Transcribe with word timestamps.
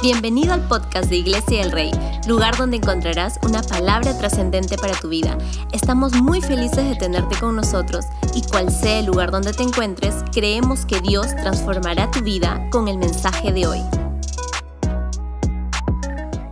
Bienvenido 0.00 0.54
al 0.54 0.60
podcast 0.68 1.10
de 1.10 1.16
Iglesia 1.16 1.60
del 1.60 1.72
Rey, 1.72 1.90
lugar 2.28 2.56
donde 2.56 2.76
encontrarás 2.76 3.40
una 3.42 3.62
palabra 3.62 4.16
trascendente 4.16 4.76
para 4.78 4.94
tu 4.94 5.08
vida. 5.08 5.36
Estamos 5.72 6.12
muy 6.22 6.40
felices 6.40 6.88
de 6.88 6.94
tenerte 6.94 7.36
con 7.40 7.56
nosotros 7.56 8.04
y 8.32 8.42
cual 8.42 8.70
sea 8.70 9.00
el 9.00 9.06
lugar 9.06 9.32
donde 9.32 9.52
te 9.52 9.64
encuentres, 9.64 10.14
creemos 10.32 10.86
que 10.86 11.00
Dios 11.00 11.34
transformará 11.34 12.12
tu 12.12 12.20
vida 12.20 12.64
con 12.70 12.86
el 12.86 12.96
mensaje 12.96 13.52
de 13.52 13.66
hoy. 13.66 13.80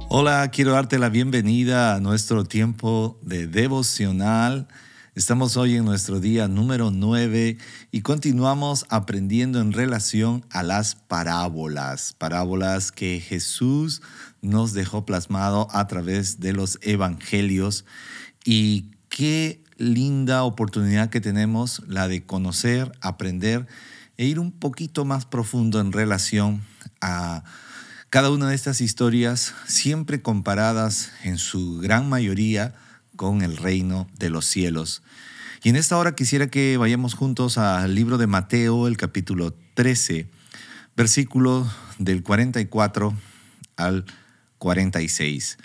Hola, 0.08 0.50
quiero 0.50 0.72
darte 0.72 0.98
la 0.98 1.08
bienvenida 1.08 1.94
a 1.94 2.00
nuestro 2.00 2.42
tiempo 2.42 3.16
de 3.22 3.46
devocional. 3.46 4.66
Estamos 5.16 5.56
hoy 5.56 5.76
en 5.76 5.86
nuestro 5.86 6.20
día 6.20 6.46
número 6.46 6.90
9 6.90 7.56
y 7.90 8.02
continuamos 8.02 8.84
aprendiendo 8.90 9.62
en 9.62 9.72
relación 9.72 10.44
a 10.50 10.62
las 10.62 10.94
parábolas, 10.94 12.12
parábolas 12.12 12.92
que 12.92 13.18
Jesús 13.18 14.02
nos 14.42 14.74
dejó 14.74 15.06
plasmado 15.06 15.68
a 15.70 15.86
través 15.86 16.38
de 16.38 16.52
los 16.52 16.78
evangelios. 16.82 17.86
Y 18.44 18.90
qué 19.08 19.64
linda 19.78 20.42
oportunidad 20.42 21.08
que 21.08 21.22
tenemos 21.22 21.82
la 21.88 22.08
de 22.08 22.26
conocer, 22.26 22.92
aprender 23.00 23.66
e 24.18 24.26
ir 24.26 24.38
un 24.38 24.52
poquito 24.52 25.06
más 25.06 25.24
profundo 25.24 25.80
en 25.80 25.92
relación 25.92 26.60
a 27.00 27.42
cada 28.10 28.30
una 28.30 28.50
de 28.50 28.54
estas 28.54 28.82
historias, 28.82 29.54
siempre 29.66 30.20
comparadas 30.20 31.10
en 31.24 31.38
su 31.38 31.78
gran 31.78 32.06
mayoría 32.06 32.74
con 33.16 33.42
el 33.42 33.56
reino 33.56 34.06
de 34.18 34.30
los 34.30 34.44
cielos. 34.46 35.02
Y 35.62 35.70
en 35.70 35.76
esta 35.76 35.96
hora 35.98 36.14
quisiera 36.14 36.46
que 36.46 36.76
vayamos 36.76 37.14
juntos 37.14 37.58
al 37.58 37.94
libro 37.94 38.18
de 38.18 38.26
Mateo, 38.26 38.86
el 38.86 38.96
capítulo 38.96 39.54
13, 39.74 40.28
versículo 40.96 41.66
del 41.98 42.22
44 42.22 43.14
al 43.76 44.04
46. 44.58 45.58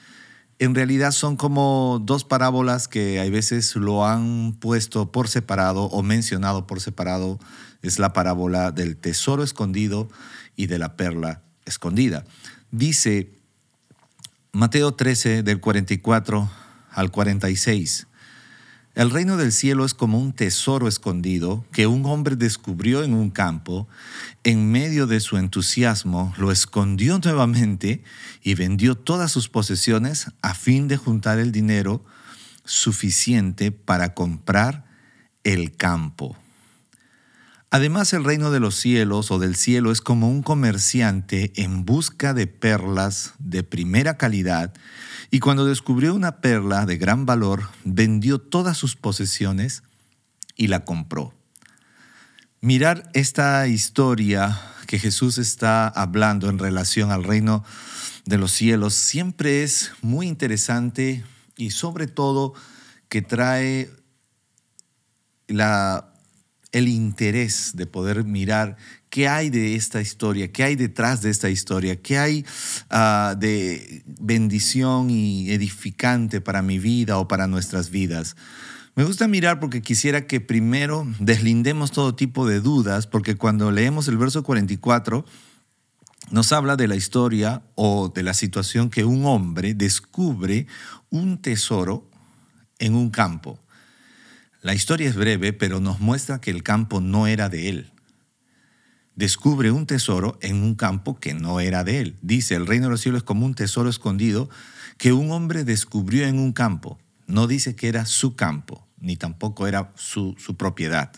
En 0.59 0.75
realidad 0.75 1.11
son 1.11 1.37
como 1.37 1.99
dos 2.03 2.23
parábolas 2.23 2.87
que 2.87 3.19
a 3.19 3.29
veces 3.29 3.75
lo 3.75 4.05
han 4.05 4.53
puesto 4.59 5.11
por 5.11 5.27
separado 5.27 5.85
o 5.85 6.03
mencionado 6.03 6.67
por 6.67 6.79
separado. 6.81 7.39
Es 7.81 7.97
la 7.97 8.13
parábola 8.13 8.71
del 8.71 8.95
tesoro 8.95 9.43
escondido 9.43 10.07
y 10.55 10.67
de 10.67 10.77
la 10.77 10.95
perla 10.95 11.41
escondida. 11.65 12.25
Dice 12.69 13.31
Mateo 14.51 14.93
13 14.93 15.43
del 15.43 15.59
44 15.59 16.49
al 16.91 17.11
46. 17.11 18.07
El 18.93 19.09
reino 19.09 19.37
del 19.37 19.53
cielo 19.53 19.85
es 19.85 19.93
como 19.93 20.19
un 20.19 20.33
tesoro 20.33 20.89
escondido 20.89 21.65
que 21.71 21.87
un 21.87 22.05
hombre 22.05 22.35
descubrió 22.35 23.03
en 23.03 23.13
un 23.13 23.29
campo. 23.29 23.87
En 24.43 24.69
medio 24.69 25.07
de 25.07 25.21
su 25.21 25.37
entusiasmo, 25.37 26.33
lo 26.37 26.51
escondió 26.51 27.17
nuevamente 27.23 28.03
y 28.43 28.55
vendió 28.55 28.95
todas 28.95 29.31
sus 29.31 29.47
posesiones 29.47 30.27
a 30.41 30.53
fin 30.53 30.89
de 30.89 30.97
juntar 30.97 31.39
el 31.39 31.53
dinero 31.53 32.03
suficiente 32.65 33.71
para 33.71 34.13
comprar 34.13 34.85
el 35.45 35.75
campo. 35.75 36.35
Además, 37.73 38.11
el 38.11 38.25
reino 38.25 38.51
de 38.51 38.59
los 38.59 38.75
cielos 38.75 39.31
o 39.31 39.39
del 39.39 39.55
cielo 39.55 39.93
es 39.93 40.01
como 40.01 40.29
un 40.29 40.43
comerciante 40.43 41.53
en 41.55 41.85
busca 41.85 42.33
de 42.33 42.45
perlas 42.45 43.33
de 43.39 43.63
primera 43.63 44.17
calidad 44.17 44.73
y 45.31 45.39
cuando 45.39 45.63
descubrió 45.63 46.13
una 46.13 46.41
perla 46.41 46.85
de 46.85 46.97
gran 46.97 47.25
valor, 47.25 47.69
vendió 47.85 48.39
todas 48.39 48.77
sus 48.77 48.97
posesiones 48.97 49.83
y 50.57 50.67
la 50.67 50.83
compró. 50.83 51.33
Mirar 52.59 53.09
esta 53.13 53.65
historia 53.67 54.61
que 54.85 54.99
Jesús 54.99 55.37
está 55.37 55.87
hablando 55.87 56.49
en 56.49 56.59
relación 56.59 57.09
al 57.09 57.23
reino 57.23 57.63
de 58.25 58.37
los 58.37 58.51
cielos 58.51 58.95
siempre 58.95 59.63
es 59.63 59.93
muy 60.01 60.27
interesante 60.27 61.23
y 61.55 61.71
sobre 61.71 62.07
todo 62.07 62.53
que 63.07 63.21
trae 63.21 63.89
la 65.47 66.10
el 66.71 66.87
interés 66.87 67.71
de 67.75 67.85
poder 67.85 68.23
mirar 68.23 68.77
qué 69.09 69.27
hay 69.27 69.49
de 69.49 69.75
esta 69.75 70.01
historia, 70.01 70.51
qué 70.51 70.63
hay 70.63 70.75
detrás 70.75 71.21
de 71.21 71.29
esta 71.29 71.49
historia, 71.49 72.01
qué 72.01 72.17
hay 72.17 72.45
ah, 72.89 73.35
de 73.37 74.03
bendición 74.05 75.09
y 75.09 75.51
edificante 75.51 76.39
para 76.39 76.61
mi 76.61 76.79
vida 76.79 77.17
o 77.17 77.27
para 77.27 77.47
nuestras 77.47 77.89
vidas. 77.89 78.35
Me 78.95 79.03
gusta 79.03 79.27
mirar 79.27 79.59
porque 79.59 79.81
quisiera 79.81 80.27
que 80.27 80.41
primero 80.41 81.07
deslindemos 81.19 81.91
todo 81.91 82.15
tipo 82.15 82.47
de 82.47 82.59
dudas, 82.59 83.07
porque 83.07 83.35
cuando 83.35 83.71
leemos 83.71 84.07
el 84.07 84.17
verso 84.17 84.43
44, 84.43 85.25
nos 86.29 86.51
habla 86.51 86.75
de 86.75 86.87
la 86.87 86.95
historia 86.95 87.63
o 87.75 88.09
de 88.09 88.23
la 88.23 88.33
situación 88.33 88.89
que 88.89 89.05
un 89.05 89.25
hombre 89.25 89.73
descubre 89.73 90.67
un 91.09 91.41
tesoro 91.41 92.09
en 92.79 92.95
un 92.95 93.09
campo. 93.09 93.59
La 94.61 94.75
historia 94.75 95.09
es 95.09 95.15
breve, 95.15 95.53
pero 95.53 95.79
nos 95.79 95.99
muestra 95.99 96.39
que 96.39 96.51
el 96.51 96.61
campo 96.61 97.01
no 97.01 97.25
era 97.25 97.49
de 97.49 97.69
él. 97.69 97.91
Descubre 99.15 99.71
un 99.71 99.87
tesoro 99.87 100.37
en 100.41 100.61
un 100.61 100.75
campo 100.75 101.19
que 101.19 101.33
no 101.33 101.59
era 101.59 101.83
de 101.83 101.99
él. 101.99 102.15
Dice, 102.21 102.55
el 102.55 102.67
reino 102.67 102.85
de 102.85 102.91
los 102.91 103.01
cielos 103.01 103.19
es 103.19 103.23
como 103.23 103.45
un 103.45 103.55
tesoro 103.55 103.89
escondido 103.89 104.51
que 104.97 105.13
un 105.13 105.31
hombre 105.31 105.63
descubrió 105.63 106.27
en 106.27 106.37
un 106.37 106.53
campo. 106.53 106.99
No 107.25 107.47
dice 107.47 107.75
que 107.75 107.87
era 107.87 108.05
su 108.05 108.35
campo, 108.35 108.87
ni 108.99 109.17
tampoco 109.17 109.65
era 109.65 109.91
su, 109.95 110.35
su 110.37 110.55
propiedad. 110.57 111.11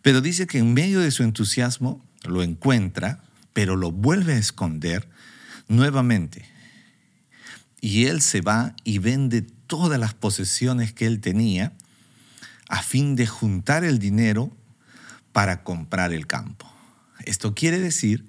Pero 0.00 0.20
dice 0.20 0.46
que 0.46 0.58
en 0.58 0.72
medio 0.72 1.00
de 1.00 1.10
su 1.10 1.24
entusiasmo 1.24 2.04
lo 2.22 2.44
encuentra, 2.44 3.24
pero 3.52 3.74
lo 3.74 3.90
vuelve 3.90 4.34
a 4.34 4.38
esconder 4.38 5.08
nuevamente. 5.66 6.48
Y 7.80 8.04
él 8.04 8.22
se 8.22 8.40
va 8.40 8.76
y 8.84 8.98
vende 8.98 9.42
todas 9.42 9.98
las 9.98 10.14
posesiones 10.14 10.92
que 10.92 11.06
él 11.06 11.20
tenía 11.20 11.72
a 12.72 12.82
fin 12.82 13.16
de 13.16 13.26
juntar 13.26 13.84
el 13.84 13.98
dinero 13.98 14.50
para 15.32 15.62
comprar 15.62 16.14
el 16.14 16.26
campo. 16.26 16.72
Esto 17.26 17.54
quiere 17.54 17.78
decir 17.78 18.24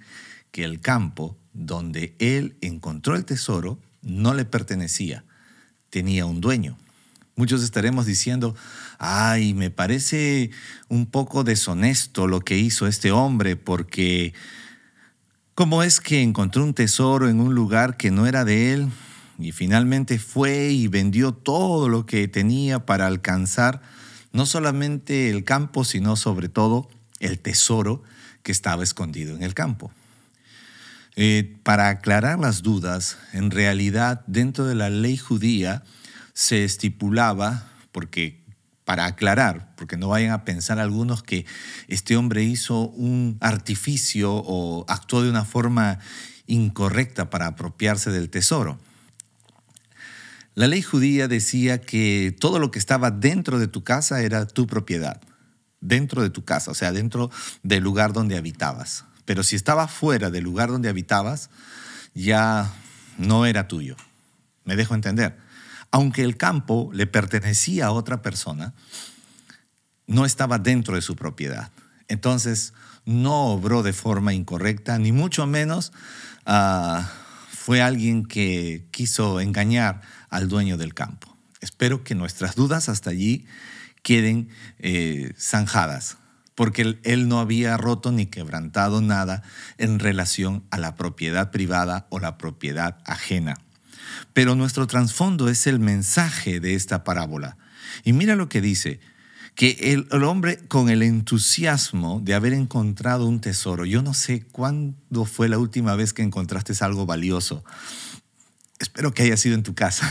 que 0.51 0.65
el 0.65 0.81
campo 0.81 1.37
donde 1.53 2.13
él 2.19 2.57
encontró 2.59 3.15
el 3.15 3.23
tesoro 3.23 3.79
no 4.01 4.33
le 4.33 4.43
pertenecía, 4.43 5.23
tenía 5.89 6.25
un 6.25 6.41
dueño. 6.41 6.77
Muchos 7.37 7.63
estaremos 7.63 8.05
diciendo, 8.05 8.53
ay, 8.99 9.53
me 9.53 9.69
parece 9.69 10.51
un 10.89 11.05
poco 11.05 11.45
deshonesto 11.45 12.27
lo 12.27 12.41
que 12.41 12.57
hizo 12.57 12.85
este 12.85 13.13
hombre 13.13 13.55
porque 13.55 14.33
¿cómo 15.55 15.83
es 15.83 16.01
que 16.01 16.21
encontró 16.21 16.65
un 16.65 16.73
tesoro 16.73 17.29
en 17.29 17.39
un 17.39 17.55
lugar 17.55 17.95
que 17.95 18.11
no 18.11 18.27
era 18.27 18.43
de 18.43 18.73
él 18.73 18.89
y 19.39 19.53
finalmente 19.53 20.19
fue 20.19 20.71
y 20.71 20.89
vendió 20.89 21.31
todo 21.31 21.87
lo 21.87 22.05
que 22.05 22.27
tenía 22.27 22.85
para 22.85 23.07
alcanzar 23.07 23.81
no 24.33 24.45
solamente 24.45 25.29
el 25.29 25.45
campo, 25.45 25.85
sino 25.85 26.15
sobre 26.15 26.49
todo 26.49 26.89
el 27.19 27.39
tesoro 27.39 28.03
que 28.41 28.51
estaba 28.51 28.83
escondido 28.83 29.35
en 29.35 29.43
el 29.43 29.53
campo. 29.53 29.91
Eh, 31.15 31.57
para 31.63 31.89
aclarar 31.89 32.39
las 32.39 32.63
dudas, 32.63 33.17
en 33.31 33.51
realidad 33.51 34.23
dentro 34.25 34.65
de 34.65 34.75
la 34.75 34.89
ley 34.89 35.15
judía 35.15 35.83
se 36.33 36.63
estipulaba, 36.63 37.69
porque 37.91 38.43
para 38.83 39.05
aclarar, 39.05 39.73
porque 39.77 39.95
no 39.95 40.09
vayan 40.09 40.31
a 40.31 40.43
pensar 40.43 40.79
algunos 40.79 41.23
que 41.23 41.45
este 41.87 42.17
hombre 42.17 42.43
hizo 42.43 42.89
un 42.89 43.37
artificio 43.39 44.33
o 44.33 44.85
actuó 44.89 45.21
de 45.21 45.29
una 45.29 45.45
forma 45.45 45.99
incorrecta 46.47 47.29
para 47.29 47.47
apropiarse 47.47 48.11
del 48.11 48.29
tesoro. 48.29 48.79
La 50.55 50.67
ley 50.67 50.81
judía 50.81 51.27
decía 51.27 51.81
que 51.81 52.35
todo 52.39 52.59
lo 52.59 52.69
que 52.69 52.79
estaba 52.79 53.09
dentro 53.11 53.59
de 53.59 53.67
tu 53.67 53.83
casa 53.83 54.21
era 54.21 54.45
tu 54.45 54.67
propiedad, 54.67 55.19
dentro 55.81 56.21
de 56.21 56.29
tu 56.29 56.45
casa, 56.45 56.71
o 56.71 56.75
sea, 56.75 56.91
dentro 56.91 57.31
del 57.63 57.83
lugar 57.83 58.13
donde 58.13 58.37
habitabas. 58.37 59.05
Pero 59.25 59.43
si 59.43 59.55
estaba 59.55 59.87
fuera 59.87 60.29
del 60.29 60.43
lugar 60.43 60.69
donde 60.69 60.89
habitabas, 60.89 61.49
ya 62.13 62.71
no 63.17 63.45
era 63.45 63.67
tuyo. 63.67 63.95
Me 64.63 64.75
dejo 64.75 64.93
entender. 64.93 65.37
Aunque 65.91 66.23
el 66.23 66.37
campo 66.37 66.89
le 66.93 67.07
pertenecía 67.07 67.87
a 67.87 67.91
otra 67.91 68.21
persona, 68.21 68.73
no 70.07 70.25
estaba 70.25 70.59
dentro 70.59 70.95
de 70.95 71.01
su 71.01 71.15
propiedad. 71.15 71.71
Entonces, 72.07 72.73
no 73.05 73.47
obró 73.47 73.83
de 73.83 73.93
forma 73.93 74.33
incorrecta, 74.33 74.97
ni 74.99 75.11
mucho 75.11 75.47
menos 75.47 75.91
ah, 76.45 77.11
fue 77.63 77.81
alguien 77.81 78.25
que 78.25 78.89
quiso 78.91 79.39
engañar 79.39 80.01
al 80.29 80.49
dueño 80.49 80.75
del 80.75 80.93
campo. 80.93 81.37
Espero 81.61 82.03
que 82.03 82.13
nuestras 82.13 82.55
dudas 82.55 82.89
hasta 82.89 83.11
allí 83.11 83.45
queden 84.01 84.49
eh, 84.79 85.31
zanjadas, 85.39 86.17
porque 86.55 86.99
él 87.03 87.29
no 87.29 87.39
había 87.39 87.77
roto 87.77 88.11
ni 88.11 88.25
quebrantado 88.25 89.01
nada 89.01 89.43
en 89.77 89.99
relación 89.99 90.65
a 90.71 90.77
la 90.77 90.95
propiedad 90.95 91.51
privada 91.51 92.05
o 92.09 92.19
la 92.19 92.37
propiedad 92.37 92.97
ajena. 93.05 93.55
Pero 94.33 94.55
nuestro 94.55 94.85
trasfondo 94.85 95.47
es 95.47 95.65
el 95.65 95.79
mensaje 95.79 96.59
de 96.59 96.75
esta 96.75 97.05
parábola. 97.05 97.55
Y 98.03 98.11
mira 98.11 98.35
lo 98.35 98.49
que 98.49 98.59
dice, 98.59 98.99
que 99.55 99.93
el, 99.93 100.23
hombre 100.23 100.57
con 100.67 100.89
el 100.89 101.03
entusiasmo 101.03 102.19
de 102.23 102.33
haber 102.33 102.53
encontrado 102.53 103.27
un 103.27 103.39
tesoro, 103.39 103.85
yo 103.85 104.01
no 104.01 104.13
sé 104.13 104.43
cuándo 104.51 105.25
fue 105.25 105.47
la 105.47 105.59
última 105.59 105.95
vez 105.95 106.13
que 106.13 106.23
encontraste 106.23 106.73
algo 106.83 107.05
valioso. 107.05 107.63
Espero 108.79 109.13
que 109.13 109.23
haya 109.23 109.37
sido 109.37 109.55
en 109.55 109.63
tu 109.63 109.75
casa 109.75 110.09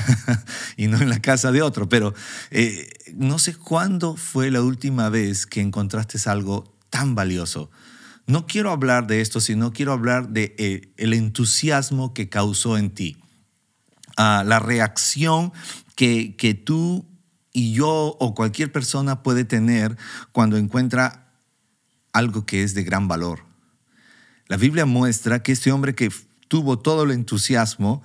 y 0.76 0.86
no 0.86 0.98
en 0.98 1.10
la 1.10 1.20
casa 1.20 1.50
de 1.50 1.60
otro, 1.60 1.88
pero 1.88 2.14
eh, 2.50 2.88
no 3.14 3.38
sé 3.38 3.54
cuándo 3.54 4.16
fue 4.16 4.50
la 4.50 4.62
última 4.62 5.08
vez 5.08 5.46
que 5.46 5.60
encontraste 5.60 6.18
algo 6.30 6.72
tan 6.88 7.14
valioso. 7.14 7.70
No 8.26 8.46
quiero 8.46 8.70
hablar 8.70 9.08
de 9.08 9.20
esto, 9.20 9.40
sino 9.40 9.72
quiero 9.72 9.92
hablar 9.92 10.28
de 10.28 10.54
eh, 10.56 10.92
el 10.96 11.12
entusiasmo 11.12 12.14
que 12.14 12.28
causó 12.28 12.78
en 12.78 12.90
ti, 12.90 13.16
ah, 14.16 14.44
la 14.46 14.60
reacción 14.60 15.52
que, 15.96 16.36
que 16.36 16.54
tú 16.54 17.11
y 17.52 17.72
yo 17.72 18.16
o 18.18 18.34
cualquier 18.34 18.72
persona 18.72 19.22
puede 19.22 19.44
tener 19.44 19.96
cuando 20.32 20.56
encuentra 20.56 21.32
algo 22.12 22.46
que 22.46 22.62
es 22.62 22.74
de 22.74 22.84
gran 22.84 23.08
valor. 23.08 23.44
La 24.48 24.56
Biblia 24.56 24.86
muestra 24.86 25.42
que 25.42 25.52
este 25.52 25.72
hombre 25.72 25.94
que 25.94 26.10
tuvo 26.48 26.78
todo 26.78 27.04
el 27.04 27.12
entusiasmo, 27.12 28.02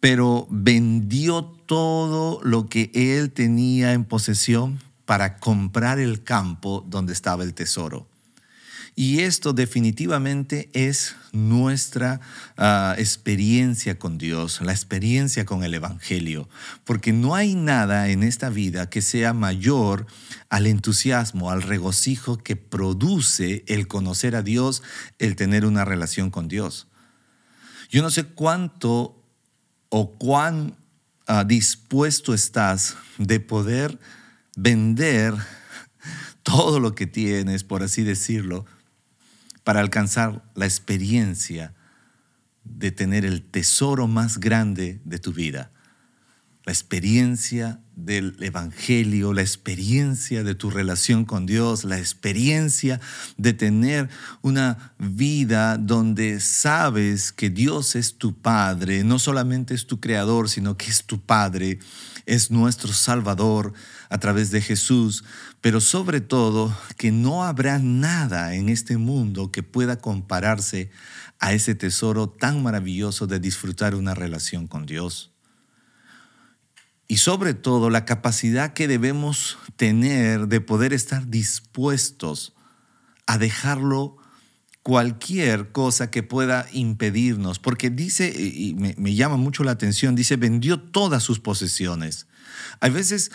pero 0.00 0.46
vendió 0.50 1.44
todo 1.44 2.40
lo 2.42 2.68
que 2.68 2.90
él 2.94 3.32
tenía 3.32 3.92
en 3.92 4.04
posesión 4.04 4.80
para 5.06 5.38
comprar 5.38 5.98
el 5.98 6.22
campo 6.22 6.84
donde 6.88 7.12
estaba 7.12 7.44
el 7.44 7.54
tesoro. 7.54 8.06
Y 8.94 9.20
esto 9.20 9.54
definitivamente 9.54 10.68
es 10.74 11.16
nuestra 11.32 12.20
ah, 12.58 12.94
experiencia 12.98 13.98
con 13.98 14.18
Dios, 14.18 14.60
la 14.60 14.72
experiencia 14.72 15.46
con 15.46 15.64
el 15.64 15.72
Evangelio, 15.72 16.46
porque 16.84 17.14
no 17.14 17.34
hay 17.34 17.54
nada 17.54 18.10
en 18.10 18.22
esta 18.22 18.50
vida 18.50 18.90
que 18.90 19.00
sea 19.00 19.32
mayor 19.32 20.06
al 20.50 20.66
entusiasmo, 20.66 21.50
al 21.50 21.62
regocijo 21.62 22.36
que 22.36 22.56
produce 22.56 23.64
el 23.66 23.88
conocer 23.88 24.36
a 24.36 24.42
Dios, 24.42 24.82
el 25.18 25.36
tener 25.36 25.64
una 25.64 25.86
relación 25.86 26.30
con 26.30 26.48
Dios. 26.48 26.86
Yo 27.88 28.02
no 28.02 28.10
sé 28.10 28.24
cuánto 28.24 29.22
o 29.88 30.18
cuán 30.18 30.76
ah, 31.26 31.44
dispuesto 31.44 32.34
estás 32.34 32.96
de 33.16 33.40
poder 33.40 33.98
vender 34.54 35.34
todo 36.42 36.78
lo 36.78 36.94
que 36.94 37.06
tienes, 37.06 37.64
por 37.64 37.82
así 37.82 38.02
decirlo, 38.02 38.66
para 39.64 39.80
alcanzar 39.80 40.42
la 40.54 40.64
experiencia 40.64 41.74
de 42.64 42.92
tener 42.92 43.24
el 43.24 43.42
tesoro 43.42 44.06
más 44.06 44.38
grande 44.38 45.00
de 45.04 45.18
tu 45.18 45.32
vida. 45.32 45.70
La 46.64 46.72
experiencia 46.72 47.80
del 47.96 48.36
Evangelio, 48.40 49.32
la 49.32 49.40
experiencia 49.40 50.44
de 50.44 50.54
tu 50.54 50.70
relación 50.70 51.24
con 51.24 51.44
Dios, 51.44 51.82
la 51.82 51.98
experiencia 51.98 53.00
de 53.36 53.52
tener 53.52 54.08
una 54.42 54.94
vida 54.98 55.76
donde 55.76 56.38
sabes 56.38 57.32
que 57.32 57.50
Dios 57.50 57.96
es 57.96 58.16
tu 58.16 58.40
Padre, 58.40 59.02
no 59.02 59.18
solamente 59.18 59.74
es 59.74 59.88
tu 59.88 59.98
Creador, 59.98 60.48
sino 60.48 60.76
que 60.76 60.88
es 60.88 61.04
tu 61.04 61.20
Padre, 61.20 61.80
es 62.26 62.52
nuestro 62.52 62.92
Salvador 62.92 63.72
a 64.12 64.18
través 64.18 64.50
de 64.50 64.60
Jesús, 64.60 65.24
pero 65.62 65.80
sobre 65.80 66.20
todo 66.20 66.76
que 66.98 67.10
no 67.10 67.44
habrá 67.44 67.78
nada 67.78 68.54
en 68.54 68.68
este 68.68 68.98
mundo 68.98 69.50
que 69.50 69.62
pueda 69.62 69.96
compararse 69.96 70.90
a 71.38 71.54
ese 71.54 71.74
tesoro 71.74 72.28
tan 72.28 72.62
maravilloso 72.62 73.26
de 73.26 73.40
disfrutar 73.40 73.94
una 73.94 74.14
relación 74.14 74.66
con 74.66 74.84
Dios. 74.84 75.32
Y 77.08 77.16
sobre 77.16 77.54
todo 77.54 77.88
la 77.88 78.04
capacidad 78.04 78.74
que 78.74 78.86
debemos 78.86 79.56
tener 79.76 80.46
de 80.46 80.60
poder 80.60 80.92
estar 80.92 81.30
dispuestos 81.30 82.52
a 83.26 83.38
dejarlo 83.38 84.18
cualquier 84.82 85.72
cosa 85.72 86.10
que 86.10 86.22
pueda 86.22 86.66
impedirnos, 86.72 87.58
porque 87.58 87.88
dice, 87.88 88.30
y 88.36 88.74
me, 88.74 89.14
llama 89.14 89.38
mucho 89.38 89.64
la 89.64 89.70
atención, 89.70 90.14
dice, 90.14 90.36
vendió 90.36 90.78
todas 90.78 91.22
sus 91.22 91.40
posesiones. 91.40 92.26
Hay 92.80 92.90
veces 92.90 93.30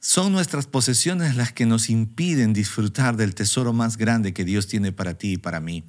son 0.00 0.32
nuestras 0.32 0.66
posesiones 0.66 1.36
las 1.36 1.52
que 1.52 1.66
nos 1.66 1.90
impiden 1.90 2.52
disfrutar 2.52 3.16
del 3.16 3.34
tesoro 3.34 3.72
más 3.72 3.96
grande 3.96 4.32
que 4.32 4.44
Dios 4.44 4.66
tiene 4.66 4.92
para 4.92 5.14
ti 5.14 5.32
y 5.32 5.36
para 5.38 5.60
mí. 5.60 5.84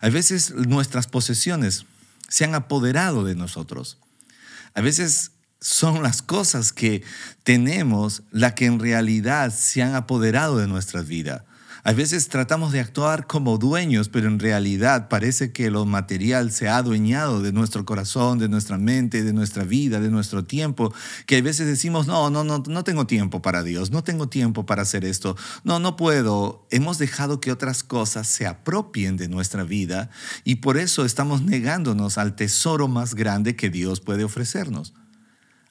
A 0.00 0.08
veces 0.08 0.54
nuestras 0.54 1.06
posesiones 1.06 1.84
se 2.28 2.44
han 2.44 2.54
apoderado 2.54 3.24
de 3.24 3.34
nosotros. 3.34 3.98
A 4.74 4.80
veces 4.80 5.32
son 5.60 6.02
las 6.02 6.22
cosas 6.22 6.72
que 6.72 7.02
tenemos 7.42 8.22
las 8.30 8.54
que 8.54 8.66
en 8.66 8.80
realidad 8.80 9.52
se 9.54 9.82
han 9.82 9.94
apoderado 9.94 10.58
de 10.58 10.66
nuestra 10.66 11.02
vida. 11.02 11.44
A 11.82 11.92
veces 11.92 12.28
tratamos 12.28 12.72
de 12.72 12.80
actuar 12.80 13.26
como 13.26 13.56
dueños, 13.56 14.10
pero 14.10 14.28
en 14.28 14.38
realidad 14.38 15.08
parece 15.08 15.50
que 15.52 15.70
lo 15.70 15.86
material 15.86 16.52
se 16.52 16.68
ha 16.68 16.76
adueñado 16.76 17.40
de 17.40 17.52
nuestro 17.52 17.86
corazón, 17.86 18.38
de 18.38 18.50
nuestra 18.50 18.76
mente, 18.76 19.22
de 19.22 19.32
nuestra 19.32 19.64
vida, 19.64 19.98
de 19.98 20.10
nuestro 20.10 20.44
tiempo, 20.44 20.92
que 21.24 21.38
a 21.38 21.42
veces 21.42 21.66
decimos, 21.66 22.06
no, 22.06 22.28
no, 22.28 22.44
no, 22.44 22.62
no 22.66 22.84
tengo 22.84 23.06
tiempo 23.06 23.40
para 23.40 23.62
Dios, 23.62 23.90
no 23.90 24.04
tengo 24.04 24.28
tiempo 24.28 24.66
para 24.66 24.82
hacer 24.82 25.06
esto, 25.06 25.36
no, 25.64 25.78
no 25.78 25.96
puedo. 25.96 26.66
Hemos 26.70 26.98
dejado 26.98 27.40
que 27.40 27.50
otras 27.50 27.82
cosas 27.82 28.28
se 28.28 28.46
apropien 28.46 29.16
de 29.16 29.28
nuestra 29.28 29.64
vida 29.64 30.10
y 30.44 30.56
por 30.56 30.76
eso 30.76 31.06
estamos 31.06 31.42
negándonos 31.42 32.18
al 32.18 32.36
tesoro 32.36 32.88
más 32.88 33.14
grande 33.14 33.56
que 33.56 33.70
Dios 33.70 34.00
puede 34.00 34.24
ofrecernos. 34.24 34.92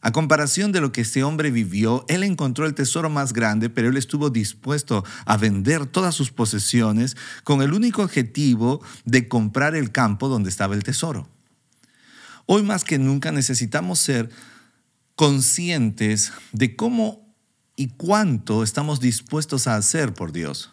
A 0.02 0.12
comparación 0.14 0.72
de 0.72 0.80
lo 0.80 0.94
que 0.94 1.02
este 1.02 1.24
hombre 1.24 1.52
vivió, 1.52 2.06
él 2.08 2.24
encontró 2.24 2.66
el 2.66 2.74
tesoro 2.74 3.10
más 3.10 3.34
grande, 3.34 3.70
pero 3.70 3.90
él 3.90 3.98
estuvo 3.98 4.30
dispuesto 4.30 5.04
a 5.26 5.36
vender 5.36 5.86
todas 5.86 6.16
sus 6.16 6.32
posesiones 6.32 7.18
con 7.44 7.62
el 7.62 7.74
único 7.74 8.02
objetivo 8.02 8.82
de 9.04 9.28
comprar 9.28 9.76
el 9.76 9.92
campo 9.92 10.30
donde 10.30 10.50
estaba 10.50 10.76
el 10.76 10.84
tesoro. 10.84 11.28
Hoy 12.46 12.64
más 12.64 12.86
que 12.86 12.98
nunca 12.98 13.32
necesitamos 13.32 14.00
ser 14.00 14.30
conscientes 15.16 16.32
de 16.54 16.78
cómo 16.78 17.36
y 17.76 17.90
cuánto 17.90 18.64
estamos 18.64 19.02
dispuestos 19.02 19.68
a 19.68 19.76
hacer 19.76 20.14
por 20.14 20.32
Dios. 20.32 20.72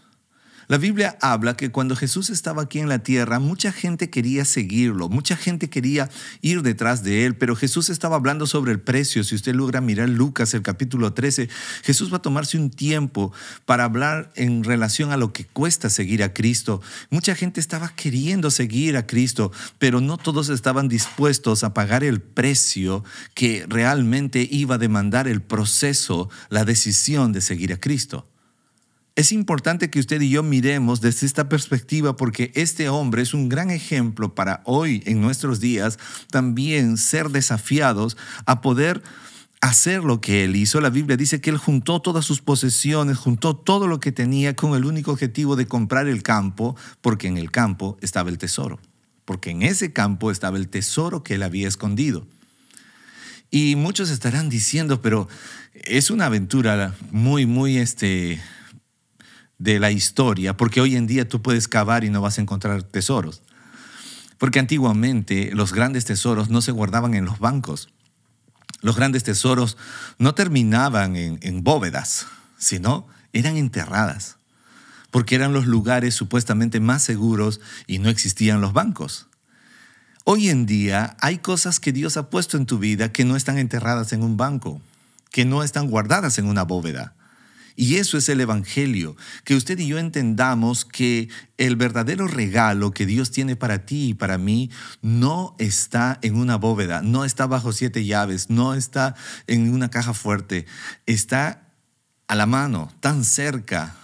La 0.68 0.78
Biblia 0.78 1.16
habla 1.20 1.56
que 1.56 1.70
cuando 1.70 1.94
Jesús 1.94 2.28
estaba 2.28 2.62
aquí 2.62 2.80
en 2.80 2.88
la 2.88 2.98
tierra, 2.98 3.38
mucha 3.38 3.70
gente 3.70 4.10
quería 4.10 4.44
seguirlo, 4.44 5.08
mucha 5.08 5.36
gente 5.36 5.70
quería 5.70 6.10
ir 6.40 6.62
detrás 6.62 7.04
de 7.04 7.24
él, 7.24 7.36
pero 7.36 7.54
Jesús 7.54 7.88
estaba 7.88 8.16
hablando 8.16 8.48
sobre 8.48 8.72
el 8.72 8.80
precio. 8.80 9.22
Si 9.22 9.36
usted 9.36 9.54
logra 9.54 9.80
mirar 9.80 10.08
Lucas, 10.08 10.54
el 10.54 10.62
capítulo 10.62 11.12
13, 11.12 11.48
Jesús 11.84 12.12
va 12.12 12.16
a 12.16 12.22
tomarse 12.22 12.58
un 12.58 12.70
tiempo 12.70 13.32
para 13.64 13.84
hablar 13.84 14.32
en 14.34 14.64
relación 14.64 15.12
a 15.12 15.16
lo 15.16 15.32
que 15.32 15.44
cuesta 15.44 15.88
seguir 15.88 16.24
a 16.24 16.34
Cristo. 16.34 16.82
Mucha 17.10 17.36
gente 17.36 17.60
estaba 17.60 17.90
queriendo 17.94 18.50
seguir 18.50 18.96
a 18.96 19.06
Cristo, 19.06 19.52
pero 19.78 20.00
no 20.00 20.16
todos 20.16 20.48
estaban 20.48 20.88
dispuestos 20.88 21.62
a 21.62 21.74
pagar 21.74 22.02
el 22.02 22.20
precio 22.20 23.04
que 23.34 23.64
realmente 23.68 24.48
iba 24.50 24.74
a 24.74 24.78
demandar 24.78 25.28
el 25.28 25.42
proceso, 25.42 26.28
la 26.48 26.64
decisión 26.64 27.32
de 27.32 27.40
seguir 27.40 27.72
a 27.72 27.78
Cristo. 27.78 28.26
Es 29.16 29.32
importante 29.32 29.88
que 29.88 29.98
usted 29.98 30.20
y 30.20 30.28
yo 30.28 30.42
miremos 30.42 31.00
desde 31.00 31.26
esta 31.26 31.48
perspectiva 31.48 32.18
porque 32.18 32.52
este 32.54 32.90
hombre 32.90 33.22
es 33.22 33.32
un 33.32 33.48
gran 33.48 33.70
ejemplo 33.70 34.34
para 34.34 34.60
hoy 34.66 35.02
en 35.06 35.22
nuestros 35.22 35.58
días 35.58 35.98
también 36.30 36.98
ser 36.98 37.30
desafiados 37.30 38.18
a 38.44 38.60
poder 38.60 39.02
hacer 39.62 40.04
lo 40.04 40.20
que 40.20 40.44
él 40.44 40.54
hizo. 40.54 40.82
La 40.82 40.90
Biblia 40.90 41.16
dice 41.16 41.40
que 41.40 41.48
él 41.48 41.56
juntó 41.56 42.02
todas 42.02 42.26
sus 42.26 42.42
posesiones, 42.42 43.16
juntó 43.16 43.56
todo 43.56 43.86
lo 43.86 44.00
que 44.00 44.12
tenía 44.12 44.54
con 44.54 44.74
el 44.74 44.84
único 44.84 45.12
objetivo 45.12 45.56
de 45.56 45.66
comprar 45.66 46.08
el 46.08 46.22
campo, 46.22 46.76
porque 47.00 47.26
en 47.26 47.38
el 47.38 47.50
campo 47.50 47.96
estaba 48.02 48.28
el 48.28 48.36
tesoro, 48.36 48.78
porque 49.24 49.48
en 49.48 49.62
ese 49.62 49.94
campo 49.94 50.30
estaba 50.30 50.58
el 50.58 50.68
tesoro 50.68 51.22
que 51.22 51.36
él 51.36 51.42
había 51.42 51.68
escondido. 51.68 52.26
Y 53.50 53.76
muchos 53.76 54.10
estarán 54.10 54.50
diciendo, 54.50 55.00
pero 55.00 55.26
es 55.72 56.10
una 56.10 56.26
aventura 56.26 56.94
muy, 57.12 57.46
muy, 57.46 57.78
este, 57.78 58.42
de 59.58 59.78
la 59.78 59.90
historia, 59.90 60.56
porque 60.56 60.80
hoy 60.80 60.96
en 60.96 61.06
día 61.06 61.28
tú 61.28 61.42
puedes 61.42 61.68
cavar 61.68 62.04
y 62.04 62.10
no 62.10 62.20
vas 62.20 62.38
a 62.38 62.42
encontrar 62.42 62.82
tesoros. 62.82 63.42
Porque 64.38 64.58
antiguamente 64.58 65.50
los 65.54 65.72
grandes 65.72 66.04
tesoros 66.04 66.50
no 66.50 66.60
se 66.60 66.72
guardaban 66.72 67.14
en 67.14 67.24
los 67.24 67.38
bancos. 67.38 67.88
Los 68.82 68.96
grandes 68.96 69.24
tesoros 69.24 69.76
no 70.18 70.34
terminaban 70.34 71.16
en, 71.16 71.64
bóvedas, 71.64 72.26
sino 72.58 73.06
eran 73.32 73.56
enterradas, 73.56 74.36
porque 75.10 75.34
eran 75.34 75.52
los 75.52 75.66
lugares 75.66 76.14
supuestamente 76.14 76.78
más 76.78 77.02
seguros 77.02 77.60
y 77.86 77.98
no 77.98 78.10
existían 78.10 78.60
los 78.60 78.74
bancos. 78.74 79.28
Hoy 80.24 80.50
en 80.50 80.66
día 80.66 81.16
hay 81.20 81.38
cosas 81.38 81.80
que 81.80 81.92
Dios 81.92 82.16
ha 82.16 82.28
puesto 82.28 82.56
en 82.56 82.66
tu 82.66 82.78
vida 82.78 83.12
que 83.12 83.24
no 83.24 83.36
están 83.36 83.58
enterradas 83.58 84.12
en 84.12 84.22
un 84.22 84.36
banco, 84.36 84.82
que 85.30 85.44
no 85.44 85.62
están 85.62 85.88
guardadas 85.88 86.38
en 86.38 86.46
una 86.46 86.64
bóveda. 86.64 87.14
Y 87.76 87.96
eso 87.96 88.16
es 88.16 88.28
el 88.30 88.40
Evangelio, 88.40 89.16
que 89.44 89.54
usted 89.54 89.78
y 89.78 89.86
yo 89.86 89.98
entendamos 89.98 90.86
que 90.86 91.28
el 91.58 91.76
verdadero 91.76 92.26
regalo 92.26 92.90
que 92.90 93.04
Dios 93.04 93.30
tiene 93.30 93.54
para 93.54 93.84
ti 93.84 94.08
y 94.08 94.14
para 94.14 94.38
mí 94.38 94.70
no 95.02 95.54
está 95.58 96.18
en 96.22 96.36
una 96.36 96.56
bóveda, 96.56 97.02
no 97.02 97.26
está 97.26 97.46
bajo 97.46 97.72
siete 97.72 98.06
llaves, 98.06 98.48
no 98.48 98.74
está 98.74 99.14
en 99.46 99.72
una 99.74 99.90
caja 99.90 100.14
fuerte, 100.14 100.64
está 101.04 101.66
a 102.28 102.34
la 102.34 102.46
mano, 102.46 102.90
tan 103.00 103.24
cerca. 103.24 103.94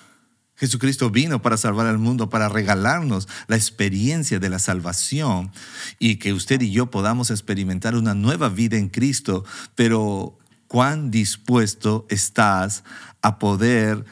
Jesucristo 0.54 1.10
vino 1.10 1.42
para 1.42 1.56
salvar 1.56 1.86
al 1.86 1.98
mundo, 1.98 2.30
para 2.30 2.48
regalarnos 2.48 3.26
la 3.48 3.56
experiencia 3.56 4.38
de 4.38 4.48
la 4.48 4.58
salvación 4.58 5.50
y 5.98 6.16
que 6.16 6.32
usted 6.32 6.60
y 6.60 6.70
yo 6.70 6.90
podamos 6.90 7.30
experimentar 7.30 7.96
una 7.96 8.14
nueva 8.14 8.48
vida 8.48 8.76
en 8.76 8.88
Cristo, 8.88 9.44
pero 9.74 10.38
cuán 10.72 11.10
dispuesto 11.10 12.06
estás 12.08 12.82
a 13.20 13.38
poder 13.38 14.06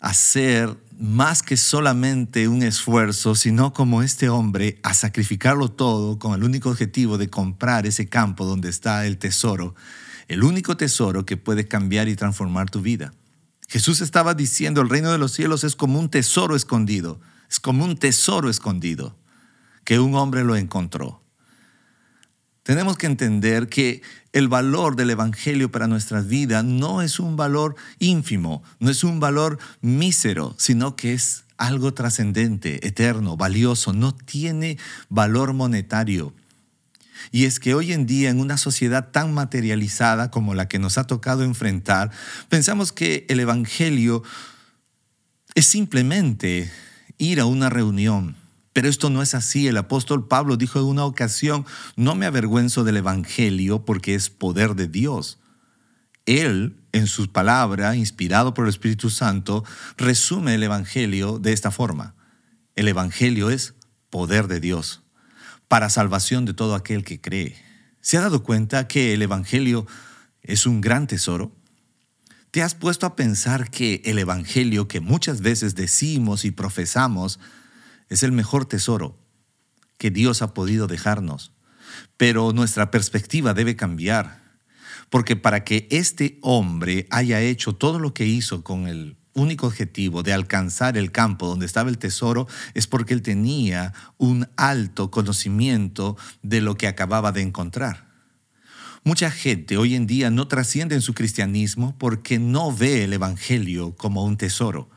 hacer 0.00 0.76
más 1.00 1.42
que 1.42 1.56
solamente 1.56 2.46
un 2.46 2.62
esfuerzo, 2.62 3.34
sino 3.34 3.72
como 3.72 4.02
este 4.02 4.28
hombre, 4.28 4.80
a 4.82 4.92
sacrificarlo 4.92 5.70
todo 5.70 6.18
con 6.18 6.34
el 6.34 6.44
único 6.44 6.68
objetivo 6.68 7.16
de 7.16 7.30
comprar 7.30 7.86
ese 7.86 8.06
campo 8.06 8.44
donde 8.44 8.68
está 8.68 9.06
el 9.06 9.16
tesoro, 9.16 9.74
el 10.28 10.44
único 10.44 10.76
tesoro 10.76 11.24
que 11.24 11.38
puede 11.38 11.66
cambiar 11.66 12.06
y 12.08 12.16
transformar 12.16 12.68
tu 12.68 12.82
vida. 12.82 13.14
Jesús 13.66 14.02
estaba 14.02 14.34
diciendo, 14.34 14.82
el 14.82 14.90
reino 14.90 15.10
de 15.10 15.16
los 15.16 15.32
cielos 15.32 15.64
es 15.64 15.74
como 15.74 15.98
un 15.98 16.10
tesoro 16.10 16.54
escondido, 16.54 17.18
es 17.50 17.60
como 17.60 17.86
un 17.86 17.96
tesoro 17.96 18.50
escondido, 18.50 19.16
que 19.84 19.98
un 20.00 20.16
hombre 20.16 20.44
lo 20.44 20.54
encontró. 20.54 21.22
Tenemos 22.68 22.98
que 22.98 23.06
entender 23.06 23.70
que 23.70 24.02
el 24.34 24.46
valor 24.46 24.94
del 24.94 25.08
Evangelio 25.08 25.72
para 25.72 25.86
nuestras 25.86 26.26
vidas 26.28 26.66
no 26.66 27.00
es 27.00 27.18
un 27.18 27.34
valor 27.34 27.76
ínfimo, 27.98 28.62
no 28.78 28.90
es 28.90 29.04
un 29.04 29.20
valor 29.20 29.58
mísero, 29.80 30.54
sino 30.58 30.94
que 30.94 31.14
es 31.14 31.44
algo 31.56 31.94
trascendente, 31.94 32.86
eterno, 32.86 33.38
valioso, 33.38 33.94
no 33.94 34.14
tiene 34.14 34.76
valor 35.08 35.54
monetario. 35.54 36.34
Y 37.32 37.46
es 37.46 37.58
que 37.58 37.72
hoy 37.72 37.94
en 37.94 38.04
día, 38.04 38.28
en 38.28 38.38
una 38.38 38.58
sociedad 38.58 39.12
tan 39.12 39.32
materializada 39.32 40.30
como 40.30 40.54
la 40.54 40.68
que 40.68 40.78
nos 40.78 40.98
ha 40.98 41.04
tocado 41.04 41.44
enfrentar, 41.44 42.10
pensamos 42.50 42.92
que 42.92 43.24
el 43.30 43.40
Evangelio 43.40 44.22
es 45.54 45.64
simplemente 45.64 46.70
ir 47.16 47.40
a 47.40 47.46
una 47.46 47.70
reunión. 47.70 48.36
Pero 48.78 48.88
esto 48.88 49.10
no 49.10 49.22
es 49.22 49.34
así. 49.34 49.66
El 49.66 49.76
apóstol 49.76 50.28
Pablo 50.28 50.56
dijo 50.56 50.78
en 50.78 50.84
una 50.84 51.04
ocasión, 51.04 51.66
no 51.96 52.14
me 52.14 52.26
avergüenzo 52.26 52.84
del 52.84 52.98
Evangelio 52.98 53.84
porque 53.84 54.14
es 54.14 54.30
poder 54.30 54.76
de 54.76 54.86
Dios. 54.86 55.40
Él, 56.26 56.76
en 56.92 57.08
su 57.08 57.32
palabra, 57.32 57.96
inspirado 57.96 58.54
por 58.54 58.66
el 58.66 58.68
Espíritu 58.68 59.10
Santo, 59.10 59.64
resume 59.96 60.54
el 60.54 60.62
Evangelio 60.62 61.40
de 61.40 61.52
esta 61.54 61.72
forma. 61.72 62.14
El 62.76 62.86
Evangelio 62.86 63.50
es 63.50 63.74
poder 64.10 64.46
de 64.46 64.60
Dios 64.60 65.02
para 65.66 65.90
salvación 65.90 66.44
de 66.44 66.54
todo 66.54 66.76
aquel 66.76 67.02
que 67.02 67.20
cree. 67.20 67.56
¿Se 68.00 68.16
ha 68.16 68.20
dado 68.20 68.44
cuenta 68.44 68.86
que 68.86 69.12
el 69.12 69.22
Evangelio 69.22 69.88
es 70.40 70.66
un 70.66 70.80
gran 70.80 71.08
tesoro? 71.08 71.50
¿Te 72.52 72.62
has 72.62 72.76
puesto 72.76 73.06
a 73.06 73.16
pensar 73.16 73.72
que 73.72 74.02
el 74.04 74.20
Evangelio 74.20 74.86
que 74.86 75.00
muchas 75.00 75.40
veces 75.40 75.74
decimos 75.74 76.44
y 76.44 76.52
profesamos 76.52 77.40
es 78.08 78.22
el 78.22 78.32
mejor 78.32 78.66
tesoro 78.66 79.18
que 79.98 80.10
Dios 80.10 80.42
ha 80.42 80.54
podido 80.54 80.86
dejarnos? 80.86 81.52
Pero 82.16 82.52
nuestra 82.52 82.90
perspectiva 82.90 83.54
debe 83.54 83.76
cambiar, 83.76 84.42
porque 85.10 85.36
para 85.36 85.64
que 85.64 85.88
este 85.90 86.38
hombre 86.42 87.06
haya 87.10 87.40
hecho 87.40 87.74
todo 87.74 87.98
lo 87.98 88.14
que 88.14 88.26
hizo 88.26 88.62
con 88.62 88.86
el 88.86 89.16
único 89.34 89.66
objetivo 89.66 90.22
de 90.22 90.32
alcanzar 90.32 90.96
el 90.96 91.12
campo 91.12 91.46
donde 91.46 91.66
estaba 91.66 91.90
el 91.90 91.98
tesoro 91.98 92.46
es 92.74 92.86
porque 92.86 93.14
él 93.14 93.22
tenía 93.22 93.94
un 94.18 94.48
alto 94.56 95.10
conocimiento 95.10 96.16
de 96.42 96.60
lo 96.60 96.76
que 96.76 96.88
acababa 96.88 97.32
de 97.32 97.42
encontrar. 97.42 98.08
Mucha 99.04 99.30
gente 99.30 99.76
hoy 99.76 99.94
en 99.94 100.06
día 100.06 100.30
no 100.30 100.48
trasciende 100.48 100.94
en 100.94 101.02
su 101.02 101.14
cristianismo 101.14 101.96
porque 101.98 102.38
no 102.38 102.74
ve 102.74 103.04
el 103.04 103.12
Evangelio 103.12 103.94
como 103.96 104.24
un 104.24 104.36
tesoro. 104.36 104.90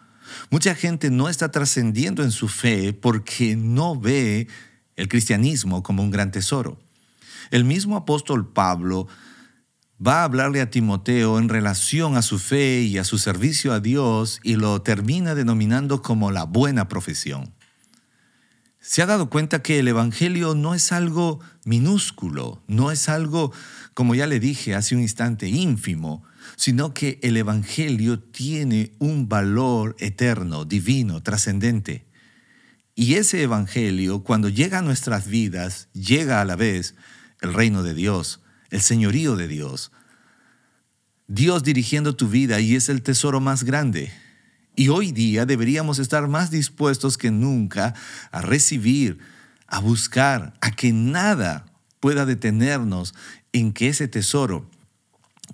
Mucha 0.50 0.76
gente 0.76 1.10
no 1.10 1.30
está 1.30 1.52
trascendiendo 1.52 2.24
en 2.24 2.32
su 2.32 2.48
fe 2.48 2.94
porque 2.94 3.56
no 3.56 4.00
ve 4.00 4.48
el 4.96 5.08
cristianismo 5.08 5.84
como 5.84 6.04
un 6.04 6.12
gran 6.12 6.32
tesoro. 6.32 6.80
El 7.50 7.66
mismo 7.66 7.98
apóstol 7.98 8.52
Pablo 8.52 9.08
va 10.06 10.22
a 10.22 10.24
hablarle 10.24 10.62
a 10.62 10.70
Timoteo 10.70 11.38
en 11.38 11.50
relación 11.50 12.18
a 12.18 12.22
su 12.22 12.40
fe 12.40 12.82
y 12.82 12.98
a 12.98 13.04
su 13.04 13.18
servicio 13.18 13.74
a 13.74 13.80
Dios 13.80 14.40
y 14.44 14.56
lo 14.56 14.82
termina 14.82 15.36
denominando 15.36 16.02
como 16.02 16.32
la 16.32 16.46
buena 16.46 16.88
profesión. 16.88 17.54
Se 18.80 19.04
ha 19.04 19.06
dado 19.06 19.30
cuenta 19.30 19.62
que 19.62 19.78
el 19.78 19.88
Evangelio 19.88 20.56
no 20.56 20.74
es 20.74 20.92
algo 20.92 21.40
minúsculo, 21.66 22.64
no 22.68 22.90
es 22.90 23.10
algo, 23.10 23.54
como 23.94 24.16
ya 24.16 24.26
le 24.26 24.40
dije 24.40 24.74
hace 24.74 24.96
un 24.96 25.02
instante, 25.02 25.48
ínfimo, 25.48 26.24
sino 26.56 26.94
que 26.94 27.20
el 27.24 27.38
Evangelio 27.38 28.20
tiene 28.20 28.94
un 29.00 29.30
valor 29.30 29.96
eterno, 30.00 30.66
divino, 30.66 31.22
trascendente. 31.22 32.06
Y 32.96 33.16
ese 33.16 33.42
Evangelio, 33.44 34.24
cuando 34.24 34.50
llega 34.50 34.80
a 34.80 34.82
nuestras 34.82 35.28
vidas, 35.28 35.90
llega 35.94 36.42
a 36.42 36.46
la 36.46 36.56
vez 36.56 36.96
el 37.42 37.54
reino 37.54 37.84
de 37.84 37.94
Dios, 37.94 38.42
el 38.70 38.82
señorío 38.82 39.36
de 39.36 39.48
Dios. 39.48 39.92
Dios 41.28 41.64
dirigiendo 41.64 42.16
tu 42.16 42.28
vida 42.28 42.60
y 42.60 42.76
es 42.76 42.90
el 42.90 43.02
tesoro 43.02 43.40
más 43.40 43.64
grande. 43.64 44.12
Y 44.76 44.90
hoy 44.90 45.12
día 45.12 45.46
deberíamos 45.46 46.00
estar 46.00 46.28
más 46.28 46.52
dispuestos 46.52 47.18
que 47.18 47.32
nunca 47.32 47.94
a 48.32 48.42
recibir, 48.42 49.20
a 49.68 49.80
buscar, 49.80 50.54
a 50.62 50.72
que 50.72 50.94
nada 50.94 51.66
pueda 52.00 52.26
detenernos 52.26 53.14
en 53.54 53.74
que 53.74 53.90
ese 53.90 54.08
tesoro 54.08 54.70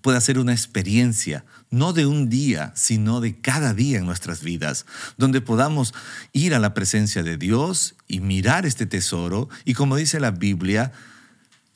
pueda 0.02 0.22
ser 0.22 0.40
una 0.40 0.54
experiencia, 0.54 1.46
no 1.70 1.94
de 1.94 2.06
un 2.06 2.30
día, 2.30 2.72
sino 2.76 3.22
de 3.22 3.40
cada 3.40 3.74
día 3.74 4.00
en 4.00 4.06
nuestras 4.06 4.42
vidas, 4.42 4.86
donde 5.18 5.42
podamos 5.42 5.94
ir 6.34 6.54
a 6.54 6.60
la 6.60 6.74
presencia 6.74 7.24
de 7.24 7.38
Dios 7.38 7.96
y 8.08 8.20
mirar 8.20 8.66
este 8.66 8.86
tesoro 8.86 9.50
y 9.66 9.74
como 9.74 9.96
dice 9.96 10.20
la 10.20 10.32
Biblia, 10.32 10.92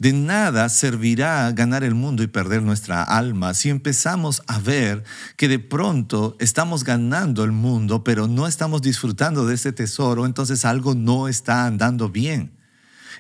de 0.02 0.14
nada 0.14 0.68
servirá 0.70 1.52
ganar 1.52 1.84
el 1.84 1.94
mundo 1.94 2.24
y 2.24 2.28
perder 2.28 2.64
nuestra 2.64 3.04
alma 3.04 3.54
si 3.54 3.70
empezamos 3.70 4.42
a 4.48 4.58
ver 4.58 5.04
que 5.38 5.48
de 5.48 5.60
pronto 5.60 6.36
estamos 6.40 6.84
ganando 6.84 7.44
el 7.44 7.52
mundo, 7.52 8.04
pero 8.04 8.28
no 8.28 8.48
estamos 8.48 8.82
disfrutando 8.82 9.46
de 9.46 9.54
ese 9.54 9.74
tesoro, 9.74 10.26
entonces 10.26 10.66
algo 10.66 10.96
no 10.96 11.28
está 11.28 11.68
andando 11.68 12.10
bien. 12.10 12.52